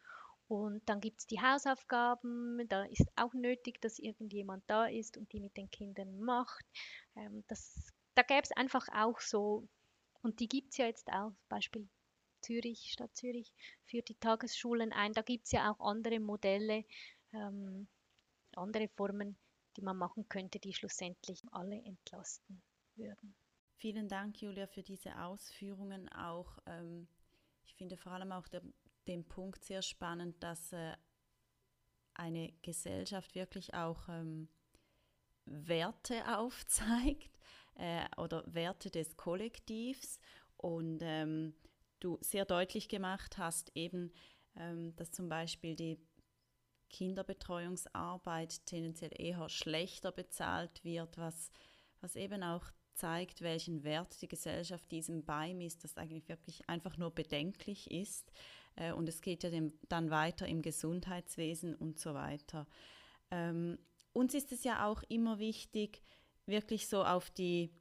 [0.47, 5.33] Und dann gibt es die Hausaufgaben, da ist auch nötig, dass irgendjemand da ist und
[5.33, 6.65] die mit den Kindern macht.
[7.17, 9.67] Ähm, das, da gäbe es einfach auch so,
[10.23, 11.89] und die gibt es ja jetzt auch, Beispiel
[12.45, 13.53] Zürich, Stadt Zürich,
[13.85, 15.13] führt die Tagesschulen ein.
[15.13, 16.85] Da gibt es ja auch andere Modelle,
[17.33, 17.89] ähm,
[18.55, 19.37] andere Formen,
[19.77, 22.63] die man machen könnte, die schlussendlich alle entlasten
[22.95, 23.35] würden.
[23.77, 26.59] Vielen Dank, Julia, für diese Ausführungen auch.
[26.67, 27.09] Ähm
[27.67, 28.63] ich finde vor allem auch der,
[29.07, 30.95] den Punkt sehr spannend, dass äh,
[32.15, 34.49] eine Gesellschaft wirklich auch ähm,
[35.45, 37.39] Werte aufzeigt
[37.75, 40.21] äh, oder Werte des Kollektivs
[40.57, 41.55] und ähm,
[42.05, 44.13] du sehr deutlich gemacht hast eben,
[44.57, 45.99] ähm, dass zum Beispiel die
[46.91, 51.51] Kinderbetreuungsarbeit tendenziell eher schlechter bezahlt wird, was,
[52.01, 52.65] was eben auch
[52.95, 58.31] zeigt, welchen Wert die Gesellschaft diesem beimisst, das eigentlich wirklich einfach nur bedenklich ist.
[58.77, 59.51] Äh, und es geht ja
[59.89, 62.67] dann weiter im Gesundheitswesen und so weiter.
[63.31, 63.79] Ähm,
[64.13, 66.03] uns ist es ja auch immer wichtig,
[66.47, 67.73] wirklich so auf die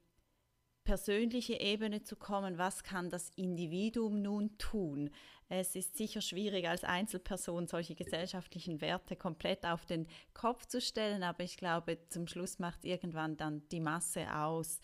[0.84, 5.10] persönliche Ebene zu kommen, was kann das Individuum nun tun?
[5.48, 11.22] Es ist sicher schwierig, als Einzelperson solche gesellschaftlichen Werte komplett auf den Kopf zu stellen,
[11.22, 14.80] aber ich glaube, zum Schluss macht irgendwann dann die Masse aus.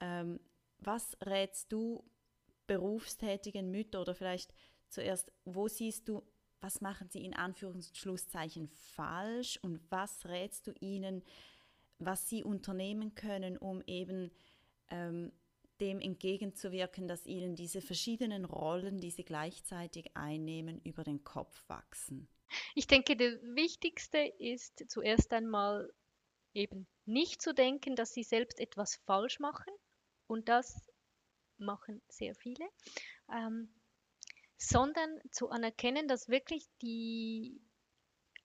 [0.00, 0.40] Ähm,
[0.78, 2.04] was rätst du
[2.66, 4.54] berufstätigen Müttern oder vielleicht
[4.88, 6.22] zuerst, wo siehst du,
[6.60, 11.22] was machen sie in Anführungsschlusszeichen falsch und was rätst du ihnen,
[11.98, 14.30] was sie unternehmen können, um eben
[14.90, 15.32] ähm,
[15.80, 22.28] dem entgegenzuwirken, dass ihnen diese verschiedenen Rollen, die sie gleichzeitig einnehmen, über den Kopf wachsen?
[22.74, 25.92] Ich denke, das Wichtigste ist zuerst einmal
[26.54, 29.72] eben nicht zu denken, dass sie selbst etwas falsch machen
[30.26, 30.90] und das
[31.58, 32.66] machen sehr viele,
[33.32, 33.72] ähm,
[34.56, 37.60] sondern zu anerkennen, dass wirklich die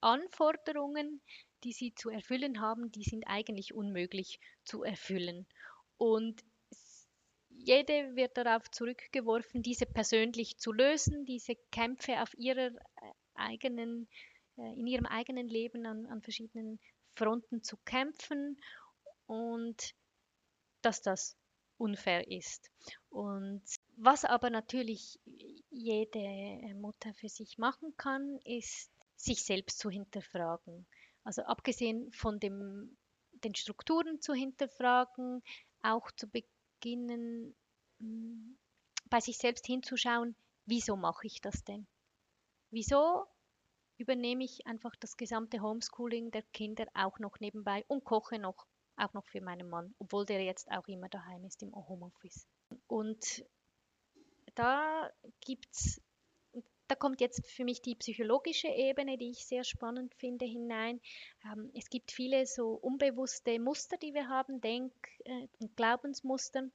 [0.01, 1.21] Anforderungen,
[1.63, 5.47] die sie zu erfüllen haben, die sind eigentlich unmöglich zu erfüllen.
[6.03, 6.43] Und
[7.47, 14.09] jede wird darauf zurückgeworfen, diese persönlich zu lösen, diese Kämpfe auf ihrer äh, eigenen,
[14.57, 16.77] äh, in ihrem eigenen Leben an, an verschiedenen
[17.15, 18.59] Fronten zu kämpfen
[19.27, 19.95] und
[20.81, 21.37] dass das
[21.77, 22.69] unfair ist.
[23.07, 23.63] Und
[23.95, 25.21] was aber natürlich
[25.69, 30.85] jede Mutter für sich machen kann, ist, sich selbst zu hinterfragen.
[31.23, 32.97] Also abgesehen von dem,
[33.31, 35.41] den Strukturen zu hinterfragen,
[35.83, 37.55] auch zu beginnen,
[37.99, 38.57] hm,
[39.09, 41.87] bei sich selbst hinzuschauen, wieso mache ich das denn?
[42.71, 43.27] Wieso
[43.97, 48.65] übernehme ich einfach das gesamte Homeschooling der Kinder auch noch nebenbei und koche noch,
[48.95, 52.47] auch noch für meinen Mann, obwohl der jetzt auch immer daheim ist im Homeoffice.
[52.87, 53.45] Und
[54.55, 56.01] da gibt's
[56.87, 60.99] da kommt jetzt für mich die psychologische Ebene, die ich sehr spannend finde, hinein.
[61.45, 66.69] Ähm, es gibt viele so unbewusste Muster, die wir haben, Denk- äh, und Glaubensmuster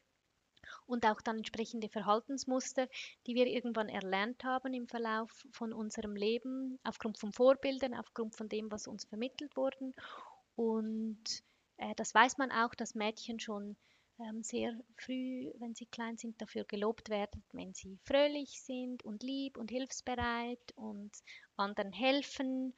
[0.87, 2.89] und auch dann entsprechende Verhaltensmuster,
[3.27, 8.49] die wir irgendwann erlernt haben im Verlauf von unserem Leben, aufgrund von Vorbildern, aufgrund von
[8.49, 9.93] dem, was uns vermittelt wurde.
[10.57, 11.43] Und
[11.77, 13.77] äh, das weiß man auch, dass Mädchen schon
[14.43, 19.57] sehr früh, wenn sie klein sind, dafür gelobt werden, wenn sie fröhlich sind und lieb
[19.57, 21.11] und hilfsbereit und
[21.57, 22.75] anderen helfen.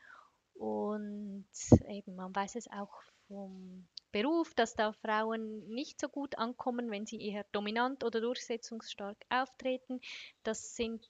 [0.55, 1.47] Und
[1.89, 2.93] eben, man weiß es auch
[3.27, 9.17] vom Beruf, dass da Frauen nicht so gut ankommen, wenn sie eher dominant oder durchsetzungsstark
[9.31, 10.01] auftreten.
[10.43, 11.07] Das sind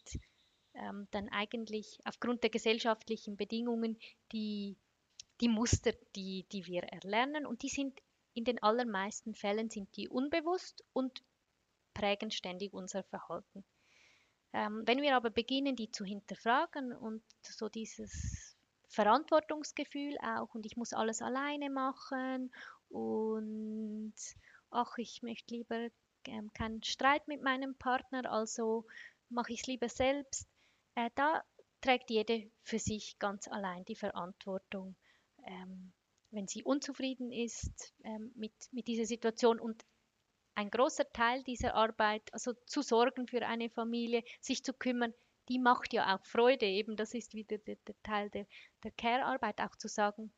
[0.74, 3.98] ähm, dann eigentlich aufgrund der gesellschaftlichen Bedingungen
[4.32, 4.76] die,
[5.40, 7.46] die Muster, die, die wir erlernen.
[7.46, 7.98] Und die sind
[8.34, 11.22] in den allermeisten Fällen sind die unbewusst und
[11.94, 13.64] prägen ständig unser Verhalten.
[14.52, 18.56] Ähm, wenn wir aber beginnen, die zu hinterfragen und so dieses
[18.88, 22.52] Verantwortungsgefühl auch und ich muss alles alleine machen
[22.88, 24.14] und
[24.70, 25.88] ach, ich möchte lieber
[26.26, 28.86] ähm, keinen Streit mit meinem Partner, also
[29.28, 30.48] mache ich es lieber selbst.
[30.96, 31.44] Äh, da
[31.80, 34.96] trägt jede für sich ganz allein die Verantwortung,
[35.46, 35.92] ähm,
[36.30, 39.60] wenn sie unzufrieden ist ähm, mit, mit dieser Situation.
[39.60, 39.84] Und
[40.54, 45.14] ein großer Teil dieser Arbeit, also zu sorgen für eine Familie, sich zu kümmern,
[45.48, 46.66] die macht ja auch Freude.
[46.66, 48.46] Eben das ist wieder der, der Teil der,
[48.84, 50.32] der Care-Arbeit, auch zu sagen,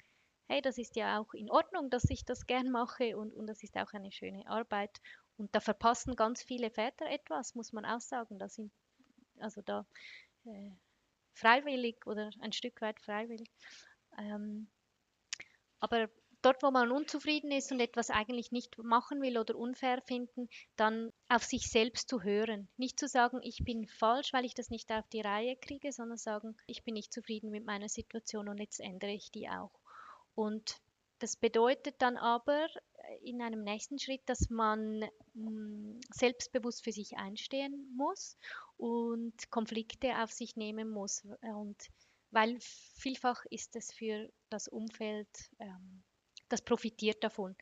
[0.48, 3.62] hey, das ist ja auch in Ordnung, dass ich das gern mache und, und das
[3.62, 5.00] ist auch eine schöne Arbeit.
[5.36, 8.38] Und da verpassen ganz viele Väter etwas, muss man auch sagen.
[8.38, 8.70] Da sind,
[9.38, 9.86] also da
[10.44, 10.70] äh,
[11.34, 13.50] freiwillig oder ein Stück weit freiwillig.
[14.18, 14.68] Ähm,
[15.82, 16.08] aber
[16.42, 21.12] dort, wo man unzufrieden ist und etwas eigentlich nicht machen will oder unfair finden, dann
[21.28, 22.68] auf sich selbst zu hören.
[22.76, 26.18] Nicht zu sagen, ich bin falsch, weil ich das nicht auf die Reihe kriege, sondern
[26.18, 29.72] sagen, ich bin nicht zufrieden mit meiner Situation und jetzt ändere ich die auch.
[30.36, 30.80] Und
[31.18, 36.92] das bedeutet dann aber äh, in einem nächsten Schritt, dass man mh, hm, selbstbewusst für
[36.92, 38.36] sich einstehen muss
[38.76, 41.24] und Konflikte auf sich nehmen muss.
[41.40, 41.76] Und
[42.32, 45.28] weil vielfach ist es für das Umfeld,
[45.60, 46.02] ähm,
[46.48, 47.54] das profitiert davon,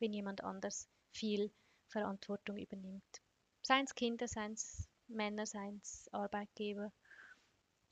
[0.00, 1.52] wenn jemand anders viel
[1.88, 3.22] Verantwortung übernimmt.
[3.62, 6.92] Seien es Kinder, seien es Männer, seien es Arbeitgeber.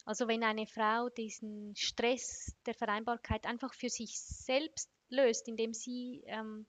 [0.04, 6.24] Also wenn eine Frau diesen Stress der Vereinbarkeit einfach für sich selbst löst, indem sie
[6.26, 6.66] ähm,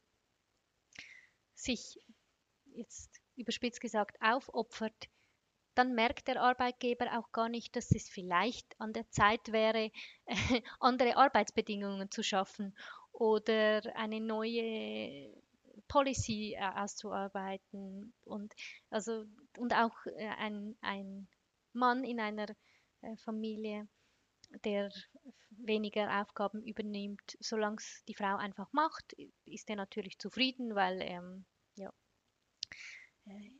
[1.55, 1.99] sich
[2.65, 5.09] jetzt überspitzt gesagt aufopfert,
[5.75, 9.91] dann merkt der Arbeitgeber auch gar nicht, dass es vielleicht an der Zeit wäre,
[10.25, 10.35] äh,
[10.79, 12.75] andere Arbeitsbedingungen zu schaffen
[13.11, 15.31] oder eine neue
[15.87, 18.13] Policy äh, auszuarbeiten.
[18.23, 18.53] Und
[18.89, 19.25] also
[19.57, 21.27] und auch äh, ein, ein
[21.73, 22.49] Mann in einer
[23.01, 23.87] äh, Familie,
[24.65, 24.91] der
[25.49, 29.13] weniger Aufgaben übernimmt, solange es die Frau einfach macht,
[29.45, 31.91] ist er natürlich zufrieden, weil ähm, ja,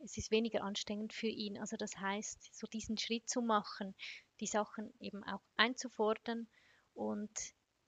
[0.02, 1.58] es ist weniger anstrengend für ihn.
[1.58, 3.94] Also das heißt, so diesen Schritt zu machen,
[4.40, 6.48] die Sachen eben auch einzufordern
[6.92, 7.30] und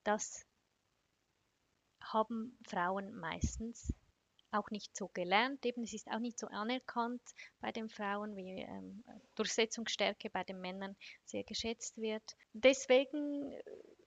[0.05, 0.47] das
[2.01, 3.93] haben Frauen meistens
[4.53, 5.67] auch nicht so gelernt.
[5.67, 7.23] Eben, es ist auch nicht so anerkannt
[7.61, 12.37] bei den Frauen, wie ähm, Durchsetzungsstärke bei den Männern sehr geschätzt wird.
[12.53, 13.63] Deswegen äh,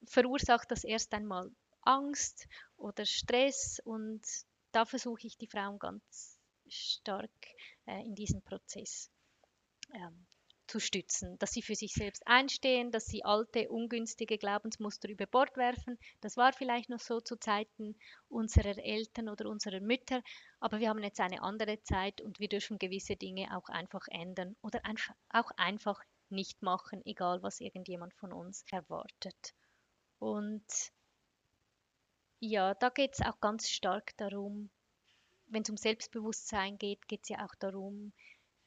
[0.06, 1.52] verursacht das erst einmal
[1.82, 4.26] Angst oder Stress und
[4.72, 6.39] da versuche ich die Frauen ganz
[6.72, 7.32] stark
[7.86, 9.12] äh, in diesem Prozess
[9.94, 10.28] ähm,
[10.70, 15.58] zu stützen, dass sie für sich selbst einstehen, dass sie alte, ungünstige Glaubensmuster über Bord
[15.58, 15.98] werfen.
[16.22, 17.96] Das war vielleicht noch so zu Zeiten
[18.28, 20.22] unserer Eltern oder unserer Mütter,
[20.60, 24.56] aber wir haben jetzt eine andere Zeit und wir dürfen gewisse Dinge auch einfach ändern
[24.62, 29.56] oder einfach, auch einfach nicht machen, egal was irgendjemand von uns erwartet.
[30.20, 30.64] Und
[32.40, 34.70] ja, da geht es auch ganz stark darum,
[35.50, 38.14] wenn es um Selbstbewusstsein geht, geht es ja auch darum,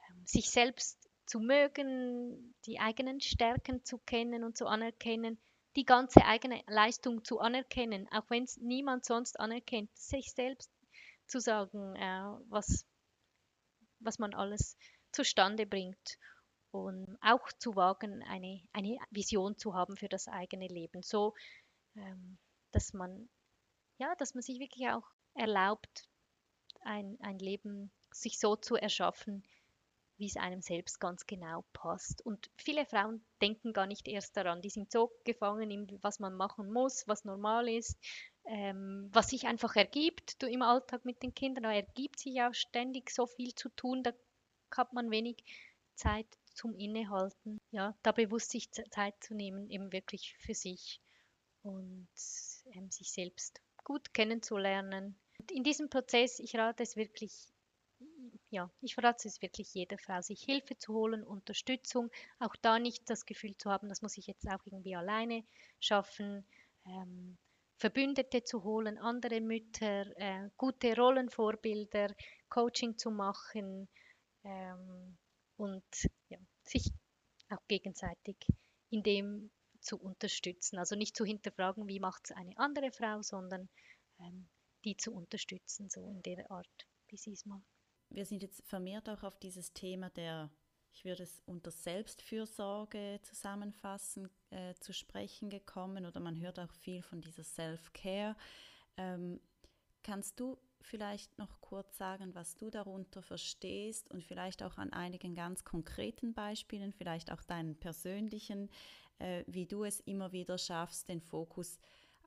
[0.09, 5.39] ähm, sich selbst zu mögen, die eigenen Stärken zu kennen und zu anerkennen,
[5.77, 10.71] die ganze eigene Leistung zu anerkennen, auch wenn es niemand sonst anerkennt, sich selbst
[11.27, 12.85] zu sagen, äh, was,
[14.01, 14.77] was man alles
[15.13, 16.19] zustande bringt
[16.73, 21.35] und auch zu wagen, eine, eine Vision zu haben für das eigene Leben, so
[21.97, 22.39] ähm,
[22.73, 23.29] dass man
[23.99, 26.09] ja, dass man sich wirklich auch erlaubt,
[26.85, 29.43] ein, ein Leben sich so zu erschaffen,
[30.19, 32.25] wie es einem selbst ganz genau passt.
[32.25, 34.63] Und viele Frauen denken gar nicht erst daran.
[34.63, 37.99] Die sind so gefangen in was man machen muss, was normal ist,
[38.45, 41.65] ähm, was sich einfach ergibt du, im Alltag mit den Kindern.
[41.65, 44.13] Da ergibt sich ja ständig so viel zu tun, da
[44.77, 45.45] hat man wenig
[45.95, 47.61] Zeit zum Innehalten.
[47.71, 51.01] Ja, da bewusst sich Zeit zu nehmen, eben wirklich für sich
[51.63, 52.09] und
[52.73, 55.19] ähm, sich selbst gut kennenzulernen.
[55.51, 57.53] In diesem Prozess, ich rate es wirklich
[58.53, 63.09] ja, ich verrate es wirklich jeder Frau, sich Hilfe zu holen, Unterstützung, auch da nicht
[63.09, 65.43] das Gefühl zu haben, das muss ich jetzt auch irgendwie alleine
[65.81, 66.45] schaffen,
[66.85, 67.39] ähm,
[67.79, 72.15] Verbündete zu holen, andere Mütter, äh, gute Rollenvorbilder,
[72.51, 73.89] Coaching zu machen
[74.45, 75.17] ähm,
[75.57, 75.85] und
[76.29, 76.93] ja, sich
[77.49, 78.37] auch gegenseitig
[78.91, 80.79] in dem zu unterstützen.
[80.79, 83.69] Also nicht zu hinterfragen, wie macht es eine andere Frau, sondern
[84.21, 84.47] ähm,
[84.85, 87.65] die zu unterstützen, so in der Art, wie sie es machen.
[88.11, 90.51] Wir sind jetzt vermehrt auch auf dieses Thema der,
[90.93, 97.03] ich würde es unter Selbstfürsorge zusammenfassen, äh, zu sprechen gekommen oder man hört auch viel
[97.03, 98.37] von dieser Self-Care.
[98.99, 99.41] Ähm,
[100.03, 105.35] kannst du vielleicht noch kurz sagen, was du darunter verstehst und vielleicht auch an einigen
[105.35, 108.69] ganz konkreten Beispielen, vielleicht auch deinen persönlichen,
[109.19, 111.79] äh, wie du es immer wieder schaffst, den Fokus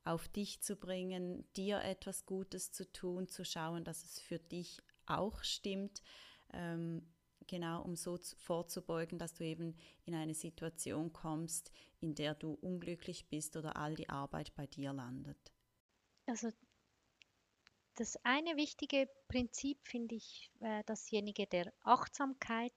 [0.06, 4.82] auf dich zu bringen, dir etwas Gutes zu tun, zu schauen, dass es für dich
[5.06, 6.02] auch stimmt,
[6.52, 7.06] ähm,
[7.46, 13.28] genau um so vorzubeugen, dass du eben in eine Situation kommst, in der du unglücklich
[13.28, 15.52] bist oder all die Arbeit bei dir landet.
[16.26, 16.52] Also
[17.94, 22.74] das eine wichtige Prinzip finde ich, äh, dasjenige der Achtsamkeit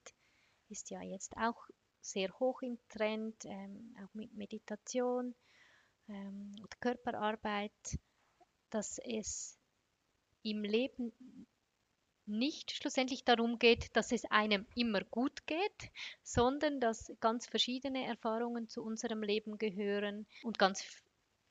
[0.69, 1.67] ist ja jetzt auch
[2.01, 5.36] sehr hoch im Trend, ähm, auch mit Meditation
[6.10, 7.99] ähm, Körperarbeit,
[8.70, 9.57] dass es
[10.43, 11.14] im Leben
[12.26, 15.91] nicht schlussendlich darum geht, dass es einem immer gut geht,
[16.22, 20.86] sondern dass ganz verschiedene Erfahrungen zu unserem Leben gehören und ganz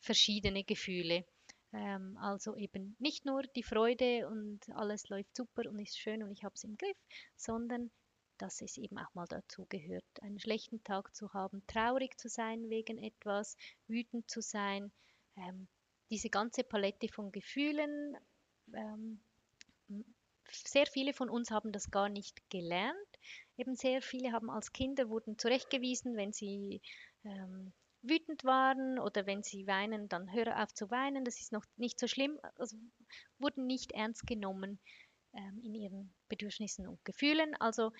[0.00, 1.24] verschiedene Gefühle.
[1.72, 6.30] Ähm, also eben nicht nur die Freude und alles läuft super und ist schön und
[6.30, 6.96] ich habe es im Griff,
[7.36, 7.90] sondern
[8.38, 12.70] dass es eben auch mal dazu gehört, einen schlechten Tag zu haben, traurig zu sein
[12.70, 14.90] wegen etwas, wütend zu sein.
[15.36, 15.68] Ähm,
[16.10, 18.16] diese ganze Palette von Gefühlen,
[18.74, 19.20] ähm,
[20.50, 22.96] sehr viele von uns haben das gar nicht gelernt.
[23.56, 26.80] Eben sehr viele haben als Kinder wurden zurechtgewiesen, wenn sie
[27.24, 27.72] ähm,
[28.02, 31.98] wütend waren oder wenn sie weinen, dann höre auf zu weinen, das ist noch nicht
[31.98, 32.76] so schlimm, also
[33.38, 34.78] wurden nicht ernst genommen
[35.34, 37.54] ähm, in ihren Bedürfnissen und Gefühlen.
[37.56, 37.92] Also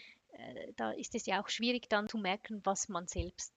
[0.76, 3.52] da ist es ja auch schwierig dann zu merken, was man selbst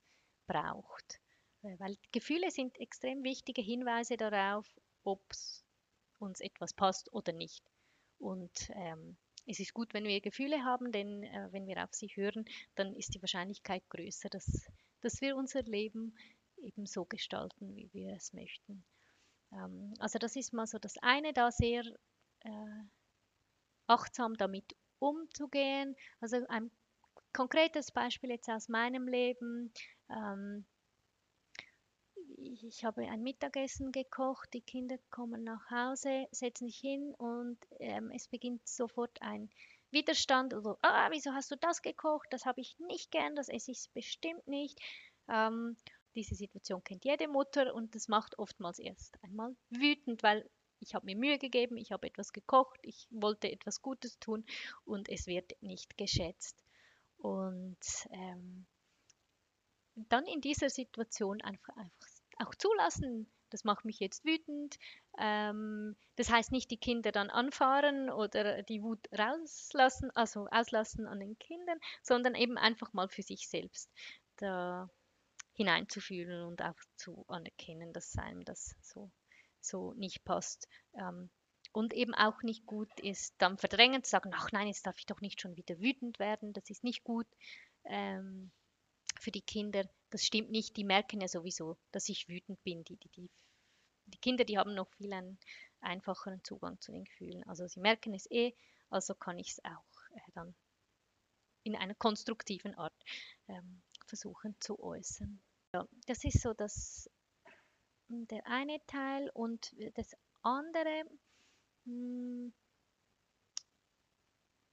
[0.47, 1.19] braucht.
[1.63, 4.67] Äh, weil Gefühle sind extrem wichtige Hinweise darauf,
[5.03, 5.23] ob
[6.19, 7.63] uns etwas passt oder nicht.
[8.17, 9.17] Und ähm,
[9.47, 12.95] es ist gut, wenn wir Gefühle haben, denn äh, wenn wir auf sie hören, dann
[12.95, 14.67] ist die Wahrscheinlichkeit größer, dass
[15.01, 16.15] dass wir unser Leben
[16.57, 18.86] eben so gestalten, wie wir es möchten.
[19.51, 21.84] Ähm, also das ist mal so das eine, da sehr
[22.41, 22.84] äh,
[23.88, 25.95] achtsam damit umzugehen.
[26.20, 26.72] Also ein
[27.34, 29.74] konkretes Beispiel jetzt aus meinem Leben.
[30.10, 30.66] Ähm,
[32.38, 38.12] ich habe ein Mittagessen gekocht, die Kinder kommen nach Hause, setzen sich hin und ähm,
[38.12, 39.49] es beginnt sofort ein
[39.91, 42.28] Widerstand oder ah, wieso hast du das gekocht?
[42.32, 44.80] Das habe ich nicht gern, das esse ich bestimmt nicht.
[45.28, 45.76] Ähm,
[46.16, 50.49] diese Situation kennt jede Mutter und das macht oftmals erst einmal wütend, weil
[50.82, 54.45] ich habe mir Mühe gegeben, ich habe etwas gekocht, ich wollte etwas Gutes tun
[54.86, 56.63] und es wird nicht geschätzt.
[57.17, 57.77] Und
[58.11, 58.65] ähm,
[59.95, 62.07] dann in dieser Situation einfach, einfach
[62.39, 64.77] auch zulassen, das macht mich jetzt wütend.
[65.17, 71.19] Ähm, das heißt nicht die Kinder dann anfahren oder die Wut rauslassen, also auslassen an
[71.19, 73.91] den Kindern, sondern eben einfach mal für sich selbst
[74.38, 74.89] da
[75.53, 79.11] hineinzufühlen und auch zu anerkennen, dass einem das so,
[79.62, 80.68] so nicht passt.
[80.93, 81.30] Ähm,
[81.74, 85.05] und eben auch nicht gut ist, dann verdrängen zu sagen, ach nein, jetzt darf ich
[85.05, 87.28] doch nicht schon wieder wütend werden, das ist nicht gut.
[87.86, 88.51] Ähm,
[89.20, 92.84] für die Kinder, das stimmt nicht, die merken ja sowieso, dass ich wütend bin.
[92.84, 93.30] Die, die, die,
[94.07, 95.39] die Kinder, die haben noch viel einen
[95.80, 97.43] einfacheren Zugang zu den Gefühlen.
[97.43, 98.53] Also sie merken es eh,
[98.89, 100.53] also kann ich es auch äh, dann
[101.64, 103.03] in einer konstruktiven Art
[103.47, 105.41] ähm, versuchen zu äußern.
[105.74, 107.09] Ja, das ist so das,
[108.12, 111.03] der eine Teil und das andere,
[111.86, 112.53] mh, hm,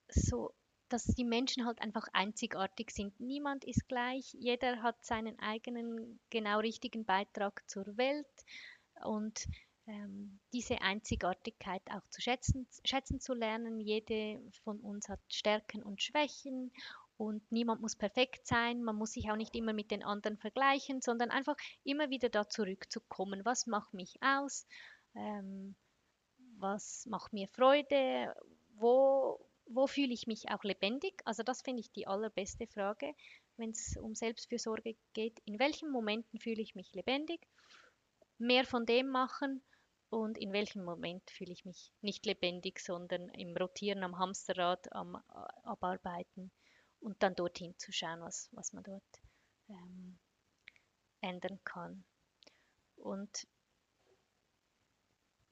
[0.08, 0.52] so
[0.88, 3.18] dass die Menschen halt einfach einzigartig sind.
[3.20, 8.26] Niemand ist gleich, jeder hat seinen eigenen genau richtigen Beitrag zur Welt
[9.04, 9.46] und
[9.86, 13.80] ähm, diese Einzigartigkeit auch zu schätzen, schätzen zu lernen.
[13.80, 16.72] Jede von uns hat Stärken und Schwächen
[17.18, 18.82] und niemand muss perfekt sein.
[18.82, 22.48] Man muss sich auch nicht immer mit den anderen vergleichen, sondern einfach immer wieder da
[22.48, 23.44] zurückzukommen.
[23.44, 24.66] Was macht mich aus?
[25.16, 25.74] Ähm,
[26.58, 28.34] was macht mir Freude?
[28.76, 31.20] Wo, wo fühle ich mich auch lebendig?
[31.24, 33.12] Also das finde ich die allerbeste Frage,
[33.56, 35.40] wenn es um Selbstfürsorge geht.
[35.44, 37.48] In welchen Momenten fühle ich mich lebendig?
[38.38, 39.60] Mehr von dem machen
[40.10, 45.16] und in welchem Moment fühle ich mich nicht lebendig, sondern im Rotieren am Hamsterrad, am
[45.16, 46.52] äh, Abarbeiten
[47.00, 49.20] und dann dorthin zu schauen, was, was man dort
[49.68, 50.18] ähm,
[51.20, 52.04] ändern kann.
[52.96, 53.46] Und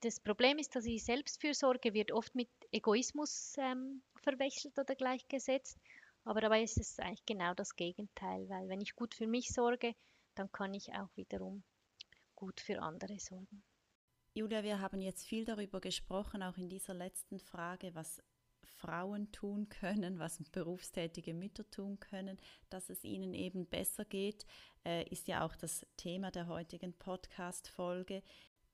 [0.00, 5.78] das Problem ist, dass die Selbstfürsorge wird oft mit Egoismus ähm, verwechselt oder gleichgesetzt.
[6.24, 9.94] Aber dabei ist es eigentlich genau das Gegenteil, weil wenn ich gut für mich sorge,
[10.34, 11.62] dann kann ich auch wiederum
[12.34, 13.62] gut für andere sorgen.
[14.34, 18.22] Julia, wir haben jetzt viel darüber gesprochen, auch in dieser letzten Frage, was
[18.66, 22.38] Frauen tun können, was berufstätige Mütter tun können,
[22.70, 24.46] dass es ihnen eben besser geht,
[24.84, 28.22] äh, ist ja auch das Thema der heutigen Podcast-Folge.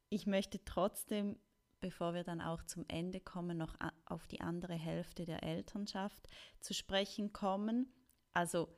[0.08, 1.38] Ich möchte trotzdem,
[1.80, 3.74] bevor wir dann auch zum Ende kommen, noch
[4.04, 6.28] auf die andere Hälfte der Elternschaft
[6.60, 7.92] zu sprechen kommen.
[8.32, 8.68] Also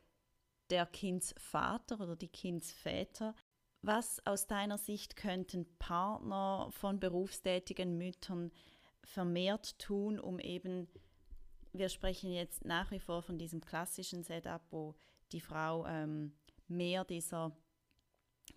[0.71, 3.35] der Kindsvater oder die Kindsväter.
[3.83, 8.51] Was aus deiner Sicht könnten Partner von berufstätigen Müttern
[9.03, 10.89] vermehrt tun, um eben
[11.75, 14.95] wir sprechen jetzt nach wie vor von diesem klassischen Setup, wo
[15.33, 16.33] die Frau ähm,
[16.69, 17.57] mehr dieser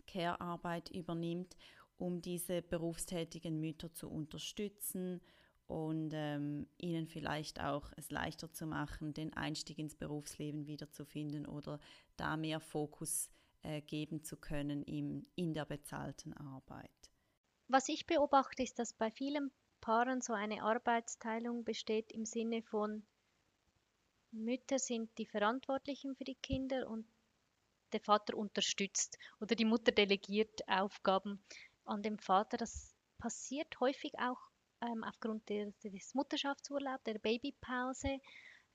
[0.05, 1.57] Care-Arbeit übernimmt,
[1.97, 5.19] um diese berufstätigen Mütter zu unterstützen
[5.65, 11.79] und ähm, ihnen vielleicht auch es leichter zu machen, den Einstieg ins Berufsleben wiederzufinden oder
[12.15, 13.29] da mehr Fokus
[13.63, 16.91] äh, geben zu können im, in der bezahlten Arbeit.
[17.67, 19.51] Was ich beobachte, ist, dass bei vielen
[19.81, 23.03] Paaren so eine Arbeitsteilung besteht im Sinne von
[24.31, 27.05] Mütter sind die Verantwortlichen für die Kinder und
[27.93, 31.41] der Vater unterstützt oder die Mutter delegiert Aufgaben
[31.85, 32.57] an den Vater.
[32.57, 34.39] Das passiert häufig auch
[34.81, 38.19] ähm, aufgrund der, des Mutterschaftsurlaubs, der Babypause,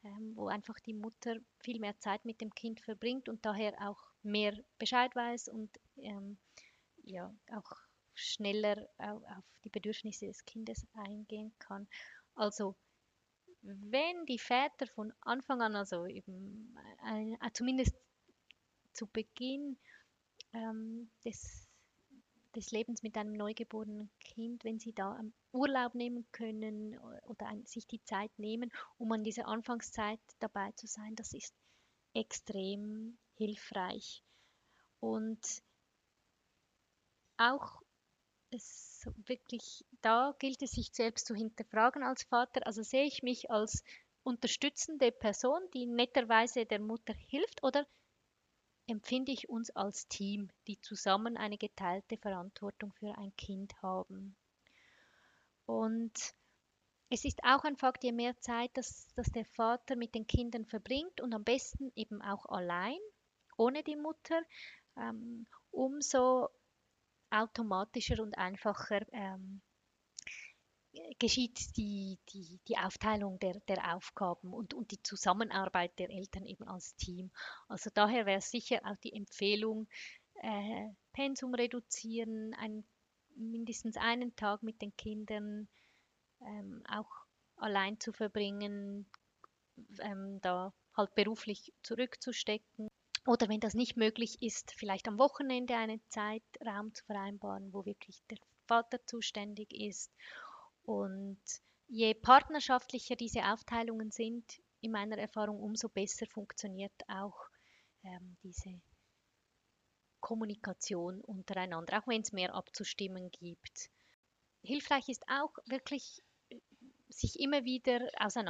[0.05, 4.03] ähm, wo einfach die Mutter viel mehr Zeit mit dem Kind verbringt und daher auch
[4.23, 6.39] mehr Bescheid weiß und ähm,
[7.05, 7.73] ja, auch
[8.15, 11.89] schneller auf, die Bedürfnisse des Kindes eingehen kann.
[12.35, 12.77] Also
[13.63, 17.95] wenn die Väter von Anfang an, also eben äh, äh, zumindest
[18.93, 19.79] zu Beginn
[20.53, 21.69] ähm, des,
[22.55, 25.19] des Lebens mit einem neugeborenen Kind, wenn sie da
[25.53, 30.87] Urlaub nehmen können oder ein, sich die Zeit nehmen, um an dieser Anfangszeit dabei zu
[30.87, 31.55] sein, das ist
[32.15, 34.23] extrem hilfreich.
[35.01, 35.63] Und
[37.37, 37.82] auch
[38.53, 42.67] es wirklich, da gilt es sich selbst zu hinterfragen als Vater.
[42.67, 43.83] Also sehe ich mich als
[44.23, 47.87] unterstützende Person, die netterweise der Mutter hilft, oder
[48.87, 54.37] empfinde ich uns als Team, die zusammen eine geteilte Verantwortung für ein Kind haben.
[55.67, 56.13] Und
[57.09, 60.67] es ist auch ein Fakt, je mehr Zeit, dass, dass der Vater mit den Kindern
[60.67, 62.99] verbringt und am besten eben auch allein,
[63.57, 64.43] ohne die Mutter,
[64.97, 66.49] ähm, umso
[67.33, 69.63] automatischer und einfacher ähm,
[71.19, 76.69] geschieht die, die, die Aufteilung der, der Aufgaben und, und die Zusammenarbeit der Eltern eben
[76.69, 77.31] als Team.
[77.69, 79.89] Also daher wäre sicher auch die Empfehlung,
[80.43, 82.85] äh, Pensum reduzieren, ein,
[83.35, 85.69] mindestens einen Tag mit den Kindern
[86.41, 87.11] ähm, auch
[87.57, 89.07] allein zu verbringen,
[90.01, 92.92] ähm, da halt beruflich zurückzustecken
[93.27, 98.23] oder wenn das nicht möglich ist, vielleicht am Wochenende einen Zeitraum zu vereinbaren, wo wirklich
[98.31, 100.13] der Vater zuständig ist.
[100.85, 101.41] Und
[101.87, 107.49] je partnerschaftlicher diese Aufteilungen sind, in meiner Erfahrung, umso besser funktioniert auch
[108.03, 108.81] ähm, diese
[110.21, 113.91] Kommunikation untereinander, auch wenn es mehr abzustimmen gibt.
[114.63, 116.23] Hilfreich ist auch wirklich
[117.13, 118.41] sich immer wieder also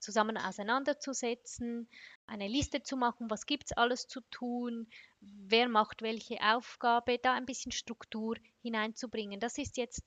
[0.00, 1.88] zusammen auseinanderzusetzen,
[2.26, 4.88] eine Liste zu machen, was gibt es alles zu tun,
[5.20, 9.40] wer macht welche Aufgabe, da ein bisschen Struktur hineinzubringen.
[9.40, 10.02] Das ist jetzt,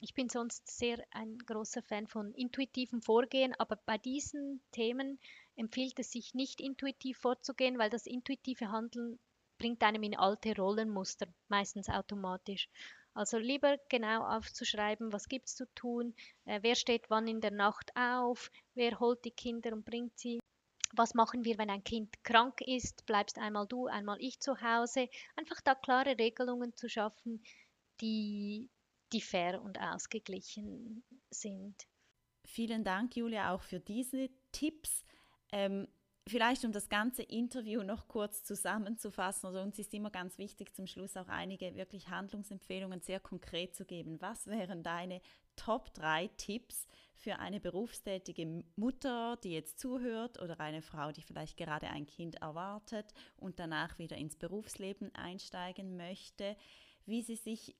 [0.00, 5.18] ich bin sonst sehr ein großer Fan von intuitivem Vorgehen, aber bei diesen Themen
[5.56, 9.18] empfiehlt es sich nicht intuitiv vorzugehen, weil das intuitive Handeln
[9.58, 12.68] bringt einem in alte Rollenmuster, meistens automatisch.
[13.20, 16.14] Also lieber genau aufzuschreiben, was gibt es zu tun,
[16.46, 20.40] äh, wer steht wann in der Nacht auf, wer holt die Kinder und bringt sie.
[20.94, 23.04] Was machen wir, wenn ein Kind krank ist?
[23.04, 25.10] Bleibst einmal du, einmal ich zu Hause.
[25.36, 27.44] Einfach da klare Regelungen zu schaffen,
[28.00, 28.70] die,
[29.12, 31.76] die fair und ausgeglichen sind.
[32.46, 35.04] Vielen Dank, Julia, auch für diese Tipps.
[35.52, 35.86] Ähm,
[36.30, 40.86] Vielleicht um das ganze Interview noch kurz zusammenzufassen, also uns ist immer ganz wichtig, zum
[40.86, 44.20] Schluss auch einige wirklich Handlungsempfehlungen sehr konkret zu geben.
[44.20, 45.20] Was wären deine
[45.56, 51.56] Top 3 Tipps für eine berufstätige Mutter, die jetzt zuhört oder eine Frau, die vielleicht
[51.56, 56.56] gerade ein Kind erwartet und danach wieder ins Berufsleben einsteigen möchte,
[57.06, 57.74] wie sie sich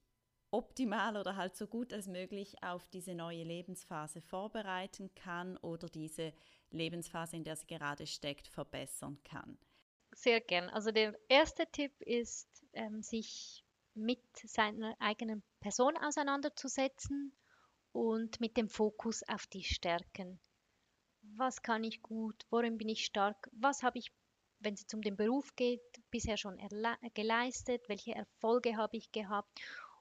[0.51, 6.33] optimal oder halt so gut als möglich auf diese neue Lebensphase vorbereiten kann oder diese
[6.71, 9.59] Lebensphase, in der sie gerade steckt, verbessern kann?
[10.13, 10.69] Sehr gern.
[10.71, 17.33] Also der erste Tipp ist, ähm, sich mit seiner eigenen Person auseinanderzusetzen
[17.93, 20.41] und mit dem Fokus auf die Stärken.
[21.23, 22.47] Was kann ich gut?
[22.51, 23.49] Worin bin ich stark?
[23.53, 24.13] Was habe ich,
[24.59, 26.59] wenn es um den Beruf geht, bisher schon
[27.15, 27.89] geleistet?
[27.89, 29.61] Welche Erfolge habe ich gehabt?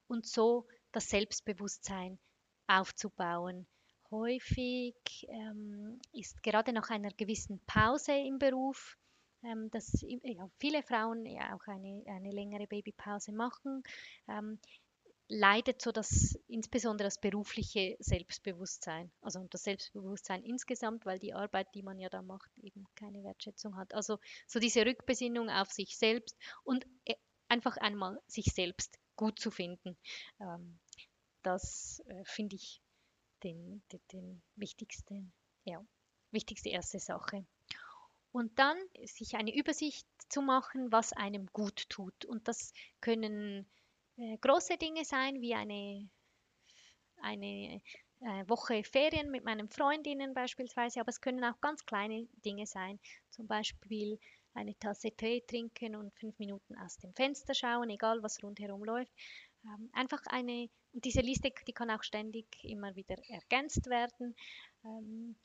[0.10, 2.20] Und so das Selbstbewusstsein
[2.68, 3.68] aufzubauen.
[4.12, 4.96] Häufig
[5.30, 8.98] ähm, ist gerade nach einer gewissen Pause im Beruf,
[9.44, 13.84] ähm, dass ja, viele Frauen ja auch eine, eine längere Babypause machen,
[14.28, 14.60] ähm,
[15.28, 21.84] leidet so das insbesondere das berufliche Selbstbewusstsein, also das Selbstbewusstsein insgesamt, weil die Arbeit, die
[21.84, 23.94] man ja da macht, eben keine Wertschätzung hat.
[23.94, 27.14] Also so diese Rückbesinnung auf sich selbst und äh,
[27.48, 29.98] einfach einmal sich selbst gut zu finden.
[30.40, 30.80] Ähm,
[31.44, 32.82] das äh, finde ich
[33.44, 35.34] den, den, den wichtigsten,
[35.66, 35.86] ja,
[36.32, 37.46] wichtigste erste Sache.
[38.32, 42.24] Und dann sich eine Übersicht zu machen, was einem gut tut.
[42.24, 43.70] Und das können
[44.16, 46.10] äh, große Dinge sein, wie eine,
[47.22, 47.82] eine
[48.22, 53.00] äh, Woche Ferien mit meinen Freundinnen beispielsweise, aber es können auch ganz kleine Dinge sein,
[53.32, 54.18] zum Beispiel
[54.54, 59.14] eine Tasse Tee trinken und fünf Minuten aus dem Fenster schauen, egal was rundherum läuft.
[59.66, 64.36] Ähm, einfach eine, und diese Liste, die kann auch ständig immer wieder ergänzt werden.
[64.84, 65.36] Ähm,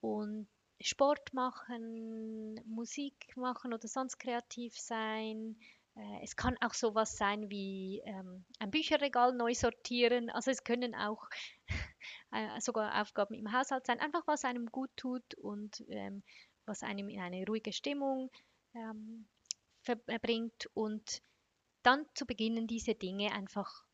[0.00, 0.48] und
[0.80, 5.56] Sport machen, Musik machen oder sonst kreativ sein.
[5.96, 10.30] Äh, es kann auch sowas sein wie ähm, ein Bücherregal neu sortieren.
[10.30, 11.28] Also es können auch
[12.32, 14.00] äh, sogar Aufgaben im Haushalt sein.
[14.00, 16.22] Einfach was einem gut tut und ähm,
[16.66, 18.30] was einem in eine ruhige Stimmung
[18.74, 19.26] ähm,
[19.82, 21.22] verbringt und
[21.82, 23.84] dann zu beginnen, diese Dinge einfach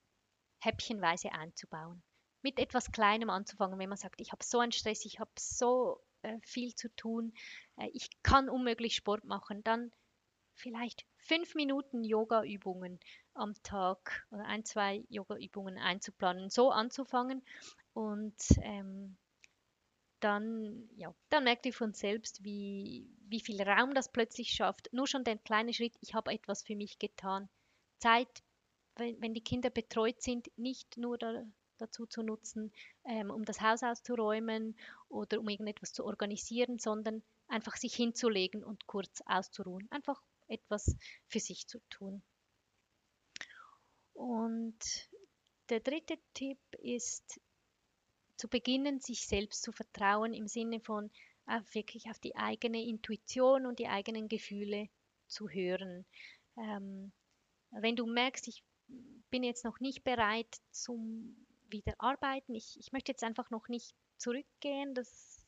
[0.61, 2.03] häppchenweise einzubauen.
[2.43, 6.01] Mit etwas Kleinem anzufangen, wenn man sagt, ich habe so einen Stress, ich habe so
[6.23, 7.35] äh, viel zu tun,
[7.77, 9.93] äh, ich kann unmöglich Sport machen, dann
[10.55, 13.01] vielleicht fünf Minuten Yoga-Übungen
[13.35, 17.43] am Tag oder ein, zwei Yoga-Übungen einzuplanen, so anzufangen
[17.93, 19.17] und ähm,
[20.21, 24.93] dann, ja, dann merkt ihr von selbst, wie, wie viel Raum das plötzlich schafft.
[24.93, 27.49] Nur schon der kleine Schritt, ich habe etwas für mich getan.
[27.99, 28.43] Zeit,
[28.97, 31.45] wenn, wenn die Kinder betreut sind, nicht nur da,
[31.79, 32.73] dazu zu nutzen,
[33.05, 34.77] ähm, um das Haus auszuräumen
[35.09, 39.89] oder um irgendetwas zu organisieren, sondern einfach sich hinzulegen und kurz auszuruhen.
[39.91, 40.97] Einfach etwas
[41.27, 42.23] für sich zu tun.
[44.13, 44.79] Und
[45.71, 47.41] der dritte Tipp ist,
[48.41, 51.11] zu beginnen, sich selbst zu vertrauen im Sinne von
[51.47, 54.89] äh, wirklich auf die eigene Intuition und die eigenen Gefühle
[55.29, 56.07] zu hören.
[56.57, 57.13] Ähm,
[57.71, 58.65] wenn du merkst, ich
[59.31, 61.37] bin jetzt noch nicht bereit zum
[61.69, 65.47] Wiederarbeiten, ich, ich möchte jetzt einfach noch nicht zurückgehen, das,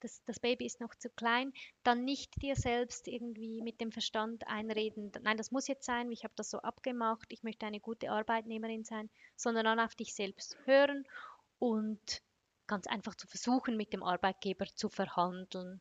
[0.00, 4.46] das, das Baby ist noch zu klein, dann nicht dir selbst irgendwie mit dem Verstand
[4.46, 8.10] einreden, nein, das muss jetzt sein, ich habe das so abgemacht, ich möchte eine gute
[8.10, 11.04] Arbeitnehmerin sein, sondern dann auf dich selbst hören
[11.58, 12.22] und
[12.66, 15.80] ganz einfach zu versuchen, mit dem Arbeitgeber zu verhandeln.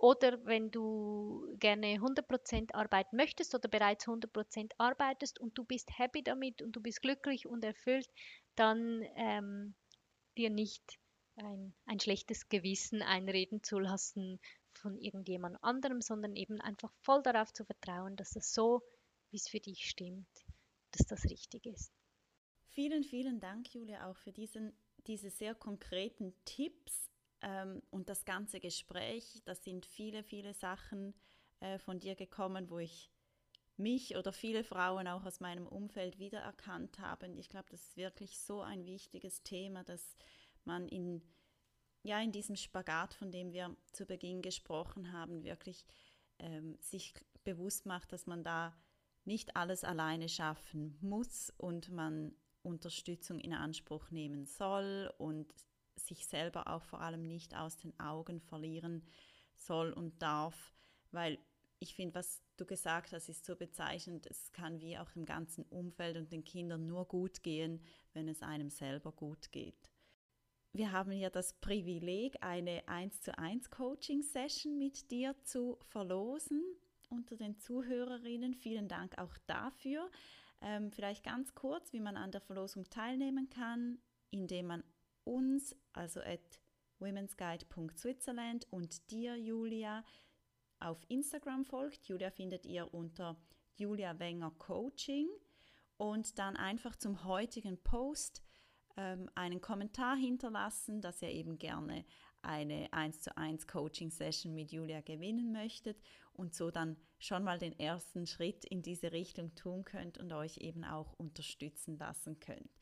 [0.00, 6.22] Oder wenn du gerne 100% arbeiten möchtest oder bereits 100% arbeitest und du bist happy
[6.22, 8.08] damit und du bist glücklich und erfüllt,
[8.54, 9.74] dann ähm,
[10.38, 10.98] dir nicht
[11.36, 14.40] ein, ein schlechtes Gewissen einreden zu lassen
[14.72, 18.82] von irgendjemand anderem, sondern eben einfach voll darauf zu vertrauen, dass es so,
[19.30, 20.28] wie es für dich stimmt,
[20.92, 21.92] dass das richtig ist.
[22.72, 24.72] Vielen, vielen Dank, Julia, auch für diesen,
[25.08, 27.10] diese sehr konkreten Tipps
[27.40, 29.42] ähm, und das ganze Gespräch.
[29.44, 31.12] Da sind viele, viele Sachen
[31.58, 33.10] äh, von dir gekommen, wo ich
[33.76, 37.26] mich oder viele Frauen auch aus meinem Umfeld wiedererkannt habe.
[37.38, 40.16] Ich glaube, das ist wirklich so ein wichtiges Thema, dass
[40.64, 41.22] man in,
[42.04, 45.84] ja, in diesem Spagat, von dem wir zu Beginn gesprochen haben, wirklich
[46.38, 48.76] ähm, sich bewusst macht, dass man da
[49.24, 55.52] nicht alles alleine schaffen muss und man Unterstützung in Anspruch nehmen soll und
[55.96, 59.06] sich selber auch vor allem nicht aus den Augen verlieren
[59.54, 60.74] soll und darf,
[61.10, 61.38] weil
[61.78, 64.26] ich finde, was du gesagt hast, ist so bezeichnend.
[64.26, 67.82] Es kann wie auch im ganzen Umfeld und den Kindern nur gut gehen,
[68.12, 69.90] wenn es einem selber gut geht.
[70.72, 76.62] Wir haben ja das Privileg, eine 1 zu 1 Coaching-Session mit dir zu verlosen
[77.08, 78.54] unter den Zuhörerinnen.
[78.54, 80.08] Vielen Dank auch dafür.
[80.62, 83.98] Ähm, vielleicht ganz kurz, wie man an der Verlosung teilnehmen kann,
[84.30, 84.84] indem man
[85.24, 86.60] uns, also at
[86.98, 90.04] womensguide.switzerland und dir, Julia,
[90.78, 92.06] auf Instagram folgt.
[92.08, 93.36] Julia findet ihr unter
[93.76, 95.28] Julia Wenger Coaching
[95.96, 98.42] und dann einfach zum heutigen Post
[98.96, 102.04] ähm, einen Kommentar hinterlassen, dass ihr eben gerne
[102.42, 106.00] eine 1 zu 1 Coaching Session mit Julia gewinnen möchtet
[106.40, 110.56] und so dann schon mal den ersten Schritt in diese Richtung tun könnt und euch
[110.56, 112.80] eben auch unterstützen lassen könnt.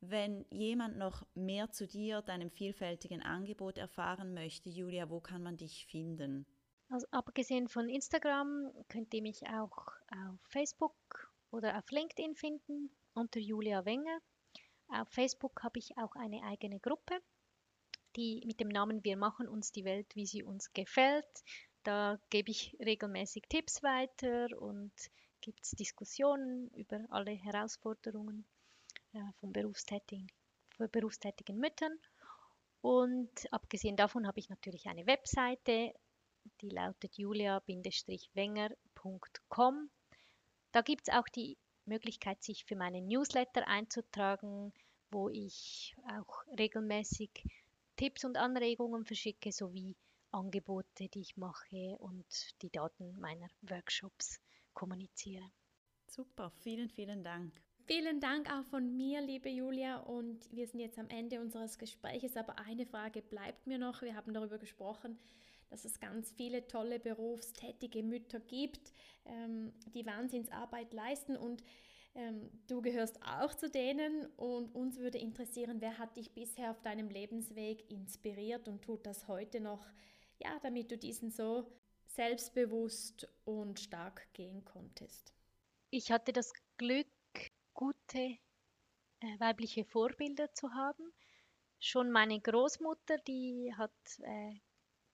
[0.00, 5.56] Wenn jemand noch mehr zu dir, deinem vielfältigen Angebot erfahren möchte, Julia, wo kann man
[5.56, 6.46] dich finden?
[6.88, 12.90] Also abgesehen von Instagram könnt ihr mich auch auf Facebook oder auf LinkedIn finden.
[13.14, 14.18] unter Julia Wenger.
[14.88, 17.18] Auf Facebook habe ich auch eine eigene Gruppe,
[18.14, 21.26] die mit dem Namen Wir machen uns die Welt, wie sie uns gefällt.
[21.86, 24.90] Da gebe ich regelmäßig Tipps weiter und
[25.40, 28.44] gibt es Diskussionen über alle Herausforderungen
[29.12, 30.26] äh, von berufstätigen,
[30.76, 31.96] von berufstätigen Müttern.
[32.80, 35.94] Und abgesehen davon habe ich natürlich eine Webseite,
[36.60, 39.90] die lautet julia-wenger.com.
[40.72, 44.72] Da gibt es auch die Möglichkeit, sich für meinen Newsletter einzutragen,
[45.12, 47.30] wo ich auch regelmäßig
[47.94, 49.94] Tipps und Anregungen verschicke, sowie
[50.36, 52.26] Angebote, die ich mache und
[52.62, 54.38] die Daten meiner Workshops
[54.74, 55.50] kommuniziere.
[56.06, 57.52] Super, vielen, vielen Dank.
[57.86, 59.98] Vielen Dank auch von mir, liebe Julia.
[59.98, 64.02] Und wir sind jetzt am Ende unseres Gespräches, aber eine Frage bleibt mir noch.
[64.02, 65.18] Wir haben darüber gesprochen,
[65.70, 68.92] dass es ganz viele tolle berufstätige Mütter gibt,
[69.24, 71.62] ähm, die Wahnsinnsarbeit leisten und
[72.14, 76.80] ähm, du gehörst auch zu denen und uns würde interessieren, wer hat dich bisher auf
[76.80, 79.86] deinem Lebensweg inspiriert und tut das heute noch,
[80.38, 81.70] ja, damit du diesen so
[82.06, 85.32] selbstbewusst und stark gehen konntest?
[85.90, 87.06] Ich hatte das Glück,
[87.74, 91.12] gute äh, weibliche Vorbilder zu haben.
[91.78, 94.54] Schon meine Großmutter, die hat äh,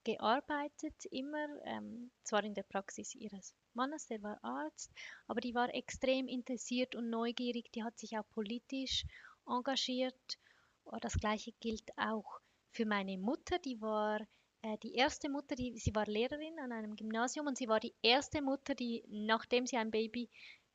[0.04, 4.90] gearbeitet immer, ähm, zwar in der Praxis ihres Mannes, der war Arzt,
[5.26, 9.04] aber die war extrem interessiert und neugierig, die hat sich auch politisch
[9.46, 10.38] engagiert.
[10.84, 14.20] Oh, das gleiche gilt auch für meine Mutter, die war
[14.62, 17.94] äh, die erste Mutter, die, sie war Lehrerin an einem Gymnasium und sie war die
[18.02, 20.28] erste Mutter, die nachdem sie ein Baby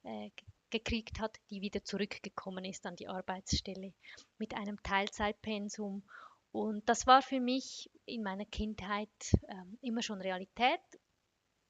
[0.04, 0.30] äh,
[0.70, 3.94] gekriegt hat, die wieder zurückgekommen ist an die Arbeitsstelle
[4.38, 6.04] mit einem Teilzeitpensum
[6.52, 9.10] und das war für mich in meiner Kindheit
[9.48, 10.82] ähm, immer schon Realität.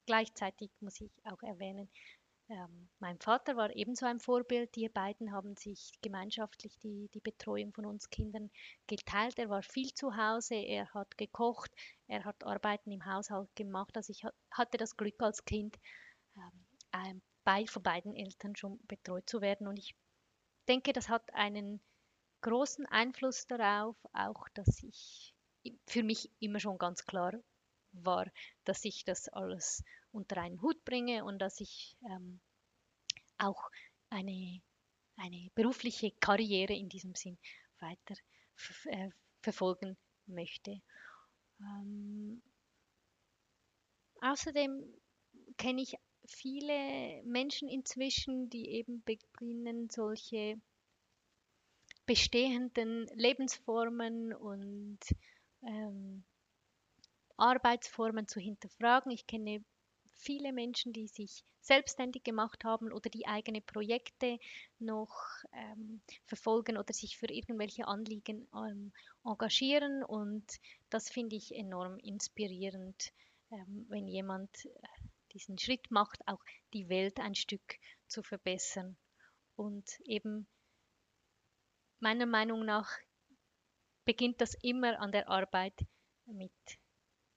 [0.06, 1.90] Gleichzeitig muss ich auch erwähnen,
[2.50, 4.76] ähm, mein Vater war ebenso ein Vorbild.
[4.76, 8.50] Die beiden haben sich gemeinschaftlich die, die Betreuung von uns Kindern
[8.88, 9.38] geteilt.
[9.38, 11.72] Er war viel zu Hause, er hat gekocht,
[12.08, 13.96] er hat Arbeiten im Haushalt gemacht.
[13.98, 15.78] Also ich hatte das Glück als Kind,
[16.94, 19.68] ähm, bei, von beiden Eltern schon betreut zu werden.
[19.68, 19.96] Und ich
[20.68, 21.82] denke, das hat einen
[22.42, 25.34] großen Einfluss darauf, auch dass ich
[25.86, 27.34] für mich immer schon ganz klar
[27.92, 28.28] war,
[28.64, 29.84] dass ich das alles
[30.18, 32.40] unter einen Hut bringe und dass ich ähm,
[33.38, 33.70] auch
[34.10, 34.62] eine,
[35.16, 37.38] eine berufliche Karriere in diesem Sinn
[37.80, 38.16] weiter
[38.86, 39.10] äh,
[39.42, 39.96] verfolgen
[40.26, 40.82] möchte.
[41.62, 42.42] Ähm,
[44.22, 44.84] außerdem
[45.58, 45.96] kenne ich
[46.28, 50.60] viele Menschen inzwischen, die eben beginnen, solche
[52.06, 55.00] bestehenden Lebensformen und
[55.62, 56.24] ähm,
[57.38, 59.12] Arbeitsformen zu hinterfragen.
[59.12, 59.64] Ich kenne
[60.18, 64.40] viele Menschen, die sich selbstständig gemacht haben oder die eigene Projekte
[64.80, 65.16] noch
[65.54, 68.94] ähm, verfolgen oder sich für irgendwelche Anliegen ähm,
[69.24, 70.04] engagieren.
[70.04, 70.46] Und
[70.90, 73.12] das finde ich enorm inspirierend,
[73.52, 74.70] ähm, wenn jemand äh,
[75.34, 76.44] diesen Schritt macht, auch
[76.74, 78.98] die Welt ein Stück zu verbessern
[79.56, 80.48] und eben
[82.00, 82.90] meiner Meinung nach
[84.06, 85.74] beginnt das immer an der Arbeit
[86.26, 86.52] mit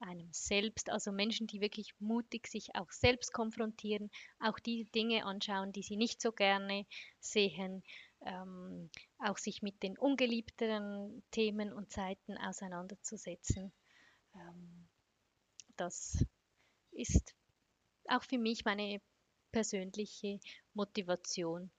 [0.00, 5.72] einem selbst, also Menschen, die wirklich mutig sich auch selbst konfrontieren, auch die Dinge anschauen,
[5.72, 6.86] die sie nicht so gerne
[7.18, 7.82] sehen,
[8.22, 13.72] ähm, auch sich mit den ungeliebteren Themen und Zeiten auseinanderzusetzen.
[14.34, 14.88] Ähm,
[15.76, 16.24] das
[16.92, 17.34] ist
[18.08, 19.00] auch für mich meine
[19.52, 20.40] persönliche
[20.74, 21.70] Motivation.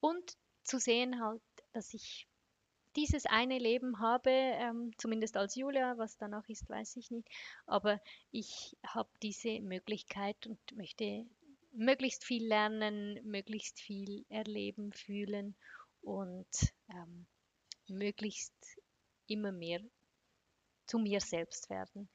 [0.00, 1.42] Und zu sehen halt,
[1.72, 2.28] dass ich
[2.96, 7.28] dieses eine Leben habe, ähm, zumindest als Julia, was danach ist, weiß ich nicht.
[7.66, 11.26] Aber ich habe diese Möglichkeit und möchte
[11.72, 15.54] möglichst viel lernen, möglichst viel erleben, fühlen
[16.02, 16.48] und
[16.88, 17.26] ähm,
[17.88, 18.54] möglichst
[19.26, 19.80] immer mehr
[20.86, 22.08] zu mir selbst werden.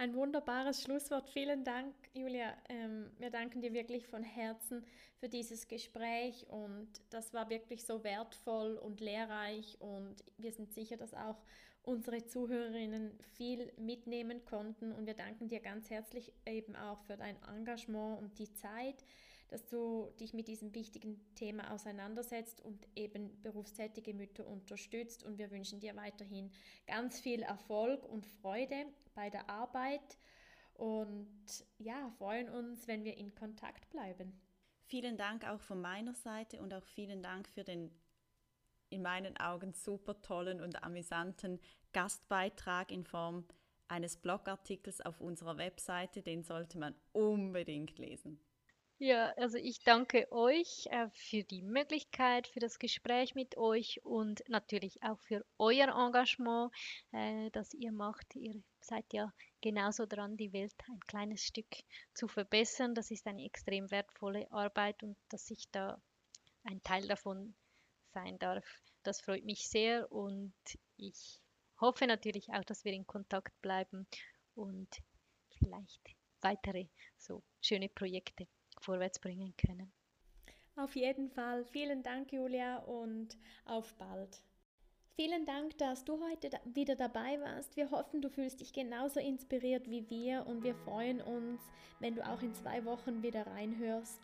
[0.00, 1.28] Ein wunderbares Schlusswort.
[1.28, 2.56] Vielen Dank, Julia.
[2.68, 4.84] Ähm, wir danken dir wirklich von Herzen
[5.18, 10.96] für dieses Gespräch und das war wirklich so wertvoll und lehrreich und wir sind sicher,
[10.96, 11.42] dass auch
[11.82, 17.34] unsere Zuhörerinnen viel mitnehmen konnten und wir danken dir ganz herzlich eben auch für dein
[17.42, 19.04] Engagement und die Zeit,
[19.48, 25.24] dass du dich mit diesem wichtigen Thema auseinandersetzt und eben berufstätige Mütter unterstützt.
[25.24, 26.50] Und wir wünschen dir weiterhin
[26.86, 30.18] ganz viel Erfolg und Freude bei der Arbeit
[30.78, 34.40] und ja, freuen uns, wenn wir in Kontakt bleiben.
[34.84, 37.90] Vielen Dank auch von meiner Seite und auch vielen Dank für den
[38.90, 41.60] in meinen Augen super tollen und amüsanten
[41.92, 43.44] Gastbeitrag in Form
[43.88, 46.22] eines Blogartikels auf unserer Webseite.
[46.22, 48.40] Den sollte man unbedingt lesen.
[49.00, 54.42] Ja, also ich danke euch äh, für die Möglichkeit, für das Gespräch mit euch und
[54.48, 56.72] natürlich auch für euer Engagement,
[57.12, 58.34] äh, das ihr macht.
[58.34, 61.76] Ihr seid ja genauso dran, die Welt ein kleines Stück
[62.12, 62.96] zu verbessern.
[62.96, 66.02] Das ist eine extrem wertvolle Arbeit und dass ich da
[66.64, 67.54] ein Teil davon
[68.14, 68.64] sein darf,
[69.04, 70.52] das freut mich sehr und
[70.96, 71.40] ich
[71.80, 74.08] hoffe natürlich auch, dass wir in Kontakt bleiben
[74.56, 74.88] und
[75.56, 78.48] vielleicht weitere so schöne Projekte
[78.80, 79.92] vorwärts bringen können.
[80.76, 81.64] Auf jeden Fall.
[81.64, 84.42] Vielen Dank, Julia, und auf bald.
[85.16, 87.76] Vielen Dank, dass du heute wieder dabei warst.
[87.76, 91.60] Wir hoffen, du fühlst dich genauso inspiriert wie wir und wir freuen uns,
[91.98, 94.20] wenn du auch in zwei Wochen wieder reinhörst.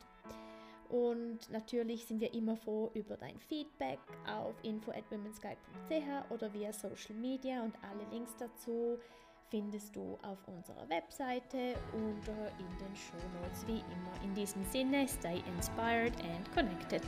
[0.89, 3.99] Und natürlich sind wir immer froh über dein Feedback
[4.29, 9.01] auf info@womensguide.ch oder via Social Media und alle Links dazu
[9.51, 14.25] findest du auf unserer Webseite oder in den Show Notes wie immer.
[14.25, 17.03] In diesem Sinne, stay inspired and connected.